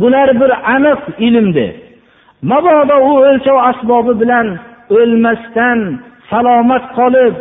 Bular 0.00 0.28
bir 0.40 0.50
aniq 0.74 1.00
ilmdir. 1.26 1.87
Mabodo 2.42 2.96
u 3.10 3.12
o'lchov 3.28 3.58
asbobi 3.70 4.14
bilan 4.22 4.46
o'lmasdan 4.98 5.78
salomat 6.30 6.84
qolib 6.98 7.34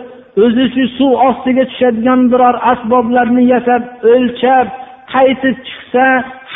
o'zi 0.43 0.65
shu 0.73 0.83
suv 0.97 1.11
ostiga 1.29 1.63
tushadigan 1.71 2.21
biror 2.31 2.55
asboblarni 2.71 3.43
yasab 3.53 3.83
o'lchab 4.13 4.67
qaytib 5.13 5.57
chiqsa 5.67 6.05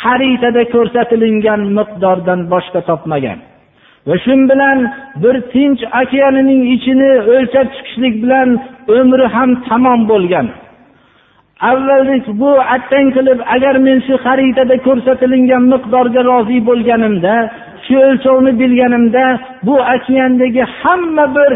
xaritada 0.02 0.62
ko'rsatilingan 0.74 1.60
miqdordan 1.78 2.40
boshqa 2.52 2.80
topmagan. 2.88 3.38
Va 4.08 4.16
shu 4.24 4.34
bilan 4.50 4.78
bir 5.22 5.36
tinch 5.52 5.82
okeanining 6.02 6.62
ichini 6.74 7.12
o'lchab 7.34 7.66
chiqishlik 7.74 8.14
bilan 8.24 8.48
umri 8.98 9.26
ham 9.34 9.50
tamom 9.68 10.00
bo'lgan. 10.12 10.46
Avvalgi 11.70 12.16
bu 12.40 12.50
attang 12.74 13.08
qilib 13.16 13.38
agar 13.54 13.74
men 13.86 13.98
shu 14.06 14.14
xaritada 14.26 14.76
ko'rsatilingan 14.86 15.62
miqdorga 15.72 16.20
rozi 16.30 16.58
bo'lganimda 16.68 17.36
shu 17.92 17.98
o'lchovni 18.08 18.52
bilganimda 18.60 19.24
bu 19.66 19.74
okeandagi 19.94 20.62
hamma 20.80 21.26
bir 21.36 21.52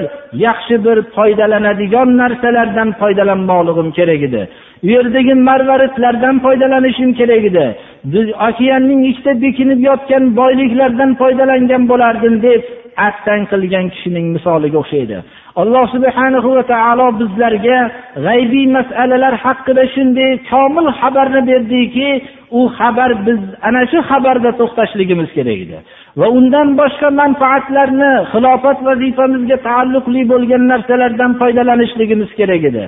yaxshi 0.47 0.77
bir 0.87 0.99
foydalanadigan 1.17 2.09
narsalardan 2.21 2.89
foydalanmoqligim 3.01 3.89
kerak 3.99 4.23
edi. 4.29 4.43
U 4.87 4.89
yerdagi 4.97 5.35
marvaridlardan 5.49 6.37
foydalanishim 6.45 7.11
kerak 7.21 7.45
edi. 7.51 7.67
Okeanning 8.49 9.01
ichida 9.11 9.33
bekinib 9.45 9.81
yotgan 9.89 10.25
boyliklardan 10.41 11.11
foydalangan 11.21 11.83
bo'lardim 11.91 12.35
deb 12.47 12.63
attang 13.09 13.43
qilgan 13.53 13.87
kishining 13.95 14.27
misoliga 14.37 14.79
o'xshaydi. 14.83 15.17
Alloh 15.63 15.85
subhanahu 15.95 16.49
va 16.57 16.65
taolo 16.73 17.07
bizlarga 17.21 17.79
g'aybiy 18.27 18.67
masalalar 18.77 19.35
haqida 19.45 19.85
shunday 19.95 20.31
komil 20.51 20.87
xabarni 21.01 21.43
berdiki 21.51 22.09
u 22.59 22.61
xabar 22.79 23.11
biz 23.27 23.41
ana 23.69 23.83
shu 23.91 23.99
xabarda 24.11 24.51
to'xtashligimiz 24.61 25.31
kerak 25.37 25.59
edi. 25.65 25.79
Va 26.21 26.27
undan 26.39 26.69
boshqa 26.81 27.09
manfaatlarni 27.21 28.13
xilofat 28.33 28.79
vazifamizga 28.89 29.57
taalluqli 29.69 30.23
bo'lgan 30.33 30.63
narsalardan 30.73 31.33
foydalanishligimiz 31.41 32.31
kerak 32.39 32.63
edi. 32.71 32.85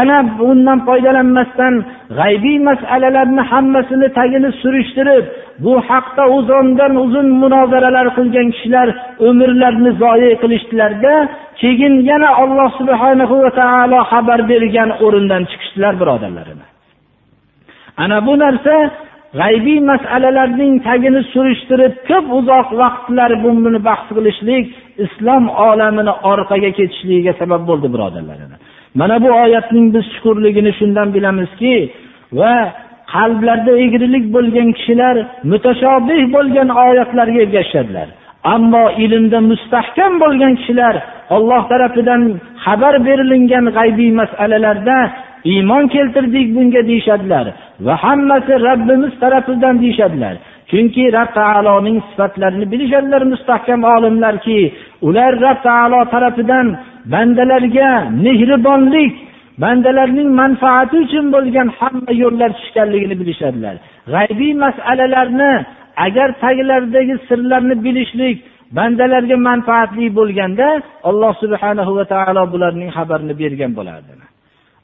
Ana 0.00 0.18
bundan 0.38 0.78
foydalanmasdan 0.88 1.74
g'aybiy 2.18 2.58
masalalarni 2.68 3.42
hammasini 3.50 4.08
tagini 4.18 4.50
surishtirib 4.62 5.24
bu 5.64 5.74
haqda 5.88 6.24
uzundan 6.38 6.92
uzun 7.04 7.28
munozaralar 7.42 8.06
qilgan 8.16 8.48
kishilar 8.54 8.88
umrlarini 9.28 9.92
zoye 10.02 10.30
qilishdilarda 10.42 11.14
keyin 11.60 11.94
yana 12.10 12.28
alloh 12.42 12.70
subhanahu 12.80 13.34
va 13.44 13.50
taolo 13.60 14.00
xabar 14.12 14.40
bergan 14.50 14.90
o'rindan 15.04 15.42
chiqishdilar 15.50 15.94
birodarlarim. 16.00 16.60
Ana 18.02 18.18
bu 18.26 18.34
narsa 18.44 18.74
g'aybiy 19.38 19.80
masalalarning 19.90 20.74
tagini 20.86 21.20
surishtirib 21.32 21.94
ko'p 22.08 22.26
uzoq 22.38 22.68
vaqtlar 22.82 23.30
buni 23.44 23.80
bahs 23.88 24.06
qilishlik 24.16 24.64
islom 25.04 25.44
olamini 25.68 26.12
orqaga 26.32 26.70
ketishligiga 26.78 27.32
sabab 27.40 27.62
bo'ldi 27.68 27.88
birodarlar 27.94 28.38
mana 29.00 29.16
bu 29.24 29.30
oyatning 29.44 29.86
biz 29.94 30.04
chuqurligini 30.14 30.72
shundan 30.78 31.08
bilamizki 31.16 31.74
va 32.40 32.54
qalblarda 33.14 33.72
egrilik 33.84 34.24
bo'lgan 34.36 34.68
kishilar 34.78 35.16
mutashobih 35.50 36.22
bo'lgan 36.34 36.68
oyatlarga 36.86 37.40
ergashadilar. 37.46 38.08
Ammo 38.54 38.84
ilmda 39.04 39.38
mustahkam 39.50 40.12
bo'lgan 40.22 40.52
kishilar 40.58 40.94
olloh 41.36 41.62
tarafidan 41.72 42.22
xabar 42.64 42.94
berilingan 43.06 43.64
g'aybiy 43.76 44.10
masalalarda 44.20 44.96
iymon 45.52 45.84
keltirdik 45.94 46.46
bunga 46.56 46.82
deyishadilar. 46.90 47.46
Va 47.86 47.94
hammasi 48.04 48.52
robbimiz 48.66 49.12
tarafidan 49.22 49.74
deyishadilar. 49.82 50.34
Chunki 50.70 51.04
rob 51.16 51.30
taoloning 51.38 51.98
sifatlarini 52.08 52.66
bilishadilar 52.72 53.22
mustahkam 53.32 53.80
olimlarki 53.94 54.60
ular 55.08 55.32
rob 55.44 55.58
taolo 55.68 56.00
tarafidan 56.14 56.66
bandalarga 57.12 57.90
mehribonlik 58.24 59.14
bandalarning 59.62 60.30
manfaati 60.40 60.96
uchun 61.04 61.26
bo'lgan 61.34 61.68
hamma 61.78 62.12
yo'llar 62.22 62.50
tushganligini 62.58 63.16
bilishadilar. 63.20 63.74
G'aybiy 64.14 64.52
masalalarni 64.64 65.52
agar 66.06 66.28
taglaridagi 66.44 67.14
sirlarni 67.28 67.74
bilishlik 67.86 68.36
bandalarga 68.78 69.36
manfaatli 69.48 70.06
bo'lganda 70.18 70.68
alloh 71.08 71.32
subhanahu 71.42 71.92
va 71.98 72.04
taolo 72.14 72.42
bularning 72.52 72.90
xabarini 72.96 73.34
bergan 73.42 73.72
bo'lardi. 73.78 74.33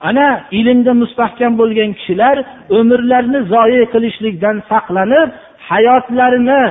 Ana 0.09 0.29
ilmda 0.59 0.93
mustahkam 1.03 1.53
bo'lgan 1.61 1.91
kishilar 1.99 2.37
umrlarini 2.79 3.41
zoye 3.55 3.83
qilishlikdan 3.93 4.57
saqlanib 4.71 5.29
hayotlarini 5.69 6.63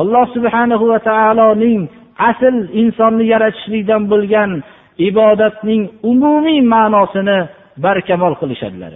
alloh 0.00 0.26
subhanahu 0.36 0.84
va 0.92 0.98
taoloning 1.10 1.82
asl 2.30 2.54
insonni 2.80 3.24
yaratishlikdan 3.32 4.02
bo'lgan 4.12 4.50
ibodatning 5.08 5.82
umumiy 6.12 6.60
ma'nosini 6.74 7.38
barkamol 7.84 8.34
qilishadilar 8.40 8.92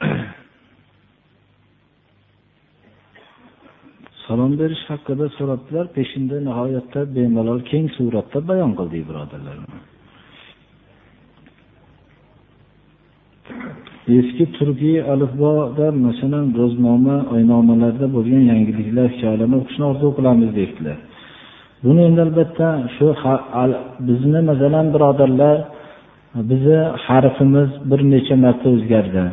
salom 4.26 4.52
berish 4.60 4.84
haqida 4.90 5.26
so'rabdilar 5.38 5.86
peshinda 5.96 6.36
nihoyatda 6.48 7.00
bemalol 7.16 7.60
keng 7.70 7.86
suratda 7.96 8.38
bayon 8.50 8.72
qildik 8.78 9.02
birodarlar. 9.08 9.56
Eski 14.14 14.44
turkiy 14.56 14.98
alifboda 15.12 15.86
masalan 16.06 16.46
ro'znoma 16.60 17.16
oynomalarda 17.34 18.06
bo'lgan 18.16 18.42
yangiliklar 18.52 19.06
hikoyalarni 19.14 19.56
o'qishni 19.60 19.84
orzu 19.90 20.06
qilamiz 20.18 20.50
deydilar. 20.58 20.96
Buni 21.84 22.00
endi 22.08 22.20
albatta 22.26 22.68
shu 22.96 23.06
bizni 24.08 24.40
masalan 24.50 24.86
birodarlar 24.94 25.56
bizni 26.50 26.80
harfimiz 27.06 27.70
bir 27.90 28.00
necha 28.12 28.36
marta 28.44 28.66
o'zgardi. 28.74 29.24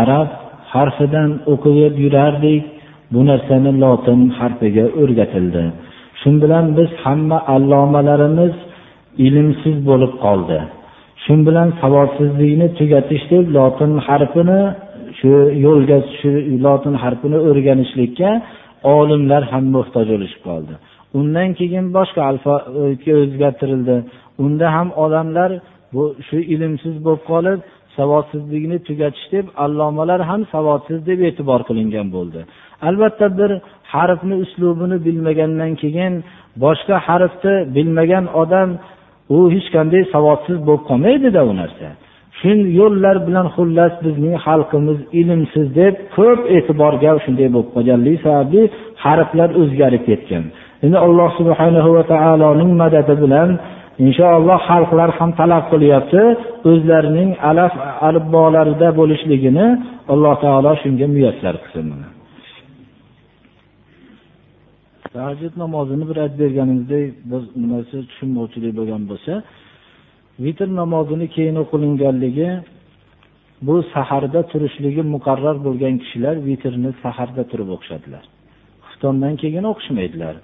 Arab 0.00 0.28
harfidan 0.72 1.30
o'qib 1.52 1.94
yurardik 2.04 2.64
bu 3.12 3.20
narsani 3.30 3.72
lotin 3.82 4.20
harfiga 4.38 4.86
o'rgatildi. 5.00 5.64
Shu 6.20 6.28
bilan 6.42 6.64
biz 6.78 6.90
hamma 7.04 7.38
allomalarimiz 7.54 8.54
ilmsiz 9.26 9.76
bo'lib 9.88 10.12
qoldi. 10.24 10.58
Shu 11.24 11.34
bilan 11.48 11.68
savodsizlikni 11.82 12.68
tugatish 12.78 13.24
deb 13.32 13.44
lotin 13.56 13.92
harfini 14.08 14.60
shu 15.18 15.30
yo'lga 15.66 15.98
shu 16.18 16.30
lotin 16.64 16.94
harfini 17.02 17.38
o'rganishlikka 17.48 18.30
olimlar 18.96 19.42
ham 19.52 19.64
muhtoj 19.76 20.06
bo'lishib 20.12 20.42
qoldi. 20.48 20.74
Undan 21.18 21.48
keyin 21.58 21.86
boshqa 21.96 22.20
alfoga 22.30 23.10
e, 23.10 23.12
o'zgartirildi. 23.22 23.96
Unda 24.44 24.66
ham 24.76 24.88
odamlar 25.04 25.50
bu 25.94 26.02
shu 26.28 26.38
ilmsiz 26.54 26.94
bo'lib 27.06 27.22
qolib 27.30 27.60
savodsizlikni 27.96 28.78
tugatish 28.88 29.26
deb 29.34 29.46
allomalar 29.64 30.20
ham 30.30 30.40
savodsiz 30.52 30.98
deb 31.10 31.20
e'tibor 31.28 31.60
qilingan 31.68 32.08
bo'ldi. 32.16 32.40
Albatta 32.88 33.26
bir 33.38 33.50
harfni 33.94 34.34
uslubini 34.44 34.96
bilmagandan 35.06 35.72
keyin 35.82 36.12
boshqa 36.64 36.96
harfni 37.08 37.54
bilmagan 37.76 38.24
odam 38.42 38.68
u 39.34 39.38
hech 39.54 39.68
qanday 39.76 40.02
savodsiz 40.14 40.58
bo'lib 40.66 40.84
qolmaydida 40.90 41.40
u 41.50 41.52
narsa. 41.60 41.88
Shu 42.38 42.50
yo'llar 42.80 43.16
bilan 43.26 43.46
xullas 43.54 43.94
bizning 44.04 44.34
xalqimiz 44.46 44.98
ilmsiz 45.20 45.66
deb 45.80 45.94
ko'p 46.16 46.40
e'tiborga 46.56 47.12
shunday 47.24 47.48
bo'lib 47.54 47.70
qolganligi 47.74 48.18
sababli 48.26 48.62
harflar 49.04 49.50
o'zgarib 49.60 50.02
ketgan. 50.08 50.44
Endi 50.84 50.98
alloh 51.06 51.30
subhanahu 51.40 51.90
va 51.96 52.04
taoloning 52.12 52.72
madadi 52.82 53.14
bilan 53.22 53.48
inshaalloh 54.06 54.58
xalqlar 54.70 55.10
ham 55.18 55.30
talab 55.40 55.64
qilyapti 55.72 56.22
o'zlarining 56.70 57.30
alaf 57.50 57.72
alibbolarida 58.08 58.88
bo'lishligini 58.98 59.66
alloh 60.12 60.34
taolo 60.44 60.72
shunga 60.82 61.06
muyassar 61.14 61.54
qilsin. 61.62 62.17
Tahajjud 65.14 65.54
namozini 65.62 66.04
bir 66.10 66.16
aytib 66.24 66.38
berganimizdek 66.44 67.04
bir 67.30 67.42
narsa 67.72 67.96
tushunmovchilik 68.10 68.72
bo'lgan 68.78 69.02
bo'lsa 69.10 69.32
vitr 70.44 70.68
namozini 70.80 71.26
keyin 71.36 71.56
o'qilinganligi 71.62 72.48
bu 73.66 73.74
saharda 73.94 74.40
turishligi 74.52 75.02
muqarrar 75.14 75.56
bo'lgan 75.66 75.94
kishilar 76.02 76.34
vitrni 76.48 76.90
saharda 77.02 77.42
turib 77.50 77.68
o'qishadilar. 77.76 78.24
Xuftondan 78.86 79.34
keyin 79.42 79.64
o'qishmaydilar. 79.72 80.34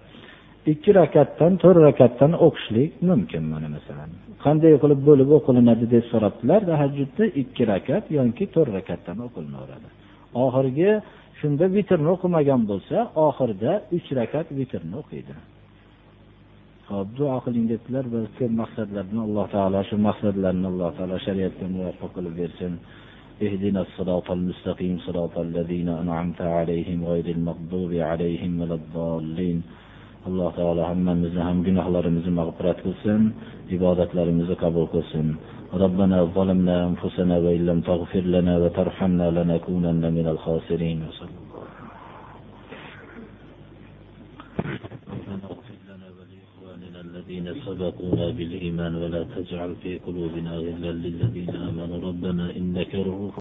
Ikki 0.73 0.91
rakatdan 1.01 1.53
to'rt 1.63 1.81
rakatdan 1.89 2.33
o'qishlik 2.47 2.91
mumkin 3.11 3.43
mana 3.53 3.69
masalan. 3.77 4.11
Qanday 4.45 4.75
qilib 4.83 5.01
bo'lib 5.09 5.29
o'qilinadi 5.39 5.87
deb 5.95 6.05
so'rabdilar 6.13 6.61
tahajjudda 6.71 7.25
ikki 7.43 7.63
rakat 7.73 8.05
yoki 8.19 8.45
to'rt 8.55 8.71
rakatdan 8.79 9.19
o'qilinaveradi. 9.27 9.89
Oxirgi 10.45 10.91
shunda 11.44 11.66
vitrni 11.76 12.10
o'qimagan 12.16 12.62
bo'lsa 12.72 12.98
oxirida 13.28 13.72
uch 13.98 14.08
rakat 14.20 14.48
vitrni 14.60 14.96
o'qiydi 15.02 15.36
ho'p 16.92 17.10
duo 17.18 17.38
qiling 17.46 17.66
debdilar 17.72 18.06
biz 18.14 18.26
ko'p 18.38 18.52
maqsadlarni 18.62 19.20
alloh 19.28 19.46
taolo 19.56 19.80
shu 19.90 19.96
maqsadlarni 20.08 20.66
alloh 20.72 20.90
taolo 20.98 21.18
shariatga 21.28 21.66
muvaffaq 21.76 22.12
qilib 22.18 22.36
bersin 22.42 22.74
اهدنا 23.48 23.82
الصراط 23.88 24.28
المستقيم 24.38 24.96
صراط 25.08 25.36
الذين 25.48 25.90
أنعمت 26.04 26.42
عليهم 26.58 27.00
غير 27.12 27.28
المغضوب 27.38 27.92
عليهم 28.12 28.52
ولا 28.62 28.76
الضالين 28.82 29.60
alloh 30.28 30.52
taolo 30.60 30.84
hammamizni 30.92 31.42
ham 31.48 31.58
gunohlarimizni 31.68 32.32
mag'firat 32.40 32.80
qilsin 32.86 33.22
ibodatlarimizni 33.76 34.56
qabul 34.64 34.86
qilsin 34.94 35.28
ربنا 35.77 36.25
ظلمنا 36.25 36.87
أنفسنا 36.89 37.39
وإن 37.39 37.67
لم 37.67 37.81
تغفر 37.81 38.21
لنا 38.21 38.59
وترحمنا 38.59 39.31
لنكونن 39.31 40.13
من 40.13 40.27
الخاسرين. 40.29 40.99
وصلى 41.09 41.29
الله 41.45 41.65
ربنا 45.15 45.45
اغفر 45.51 45.79
لنا 45.89 46.07
ولإخواننا 46.19 47.01
الذين 47.01 47.47
سبقونا 47.67 48.27
بالإيمان 48.37 48.95
ولا 48.95 49.23
تجعل 49.25 49.75
في 49.83 49.99
قلوبنا 49.99 50.53
غلا 50.57 50.93
للذين 50.93 51.55
آمنوا. 51.57 51.99
ربنا 52.09 52.57
إنك 52.57 52.95
رؤوف 52.95 53.33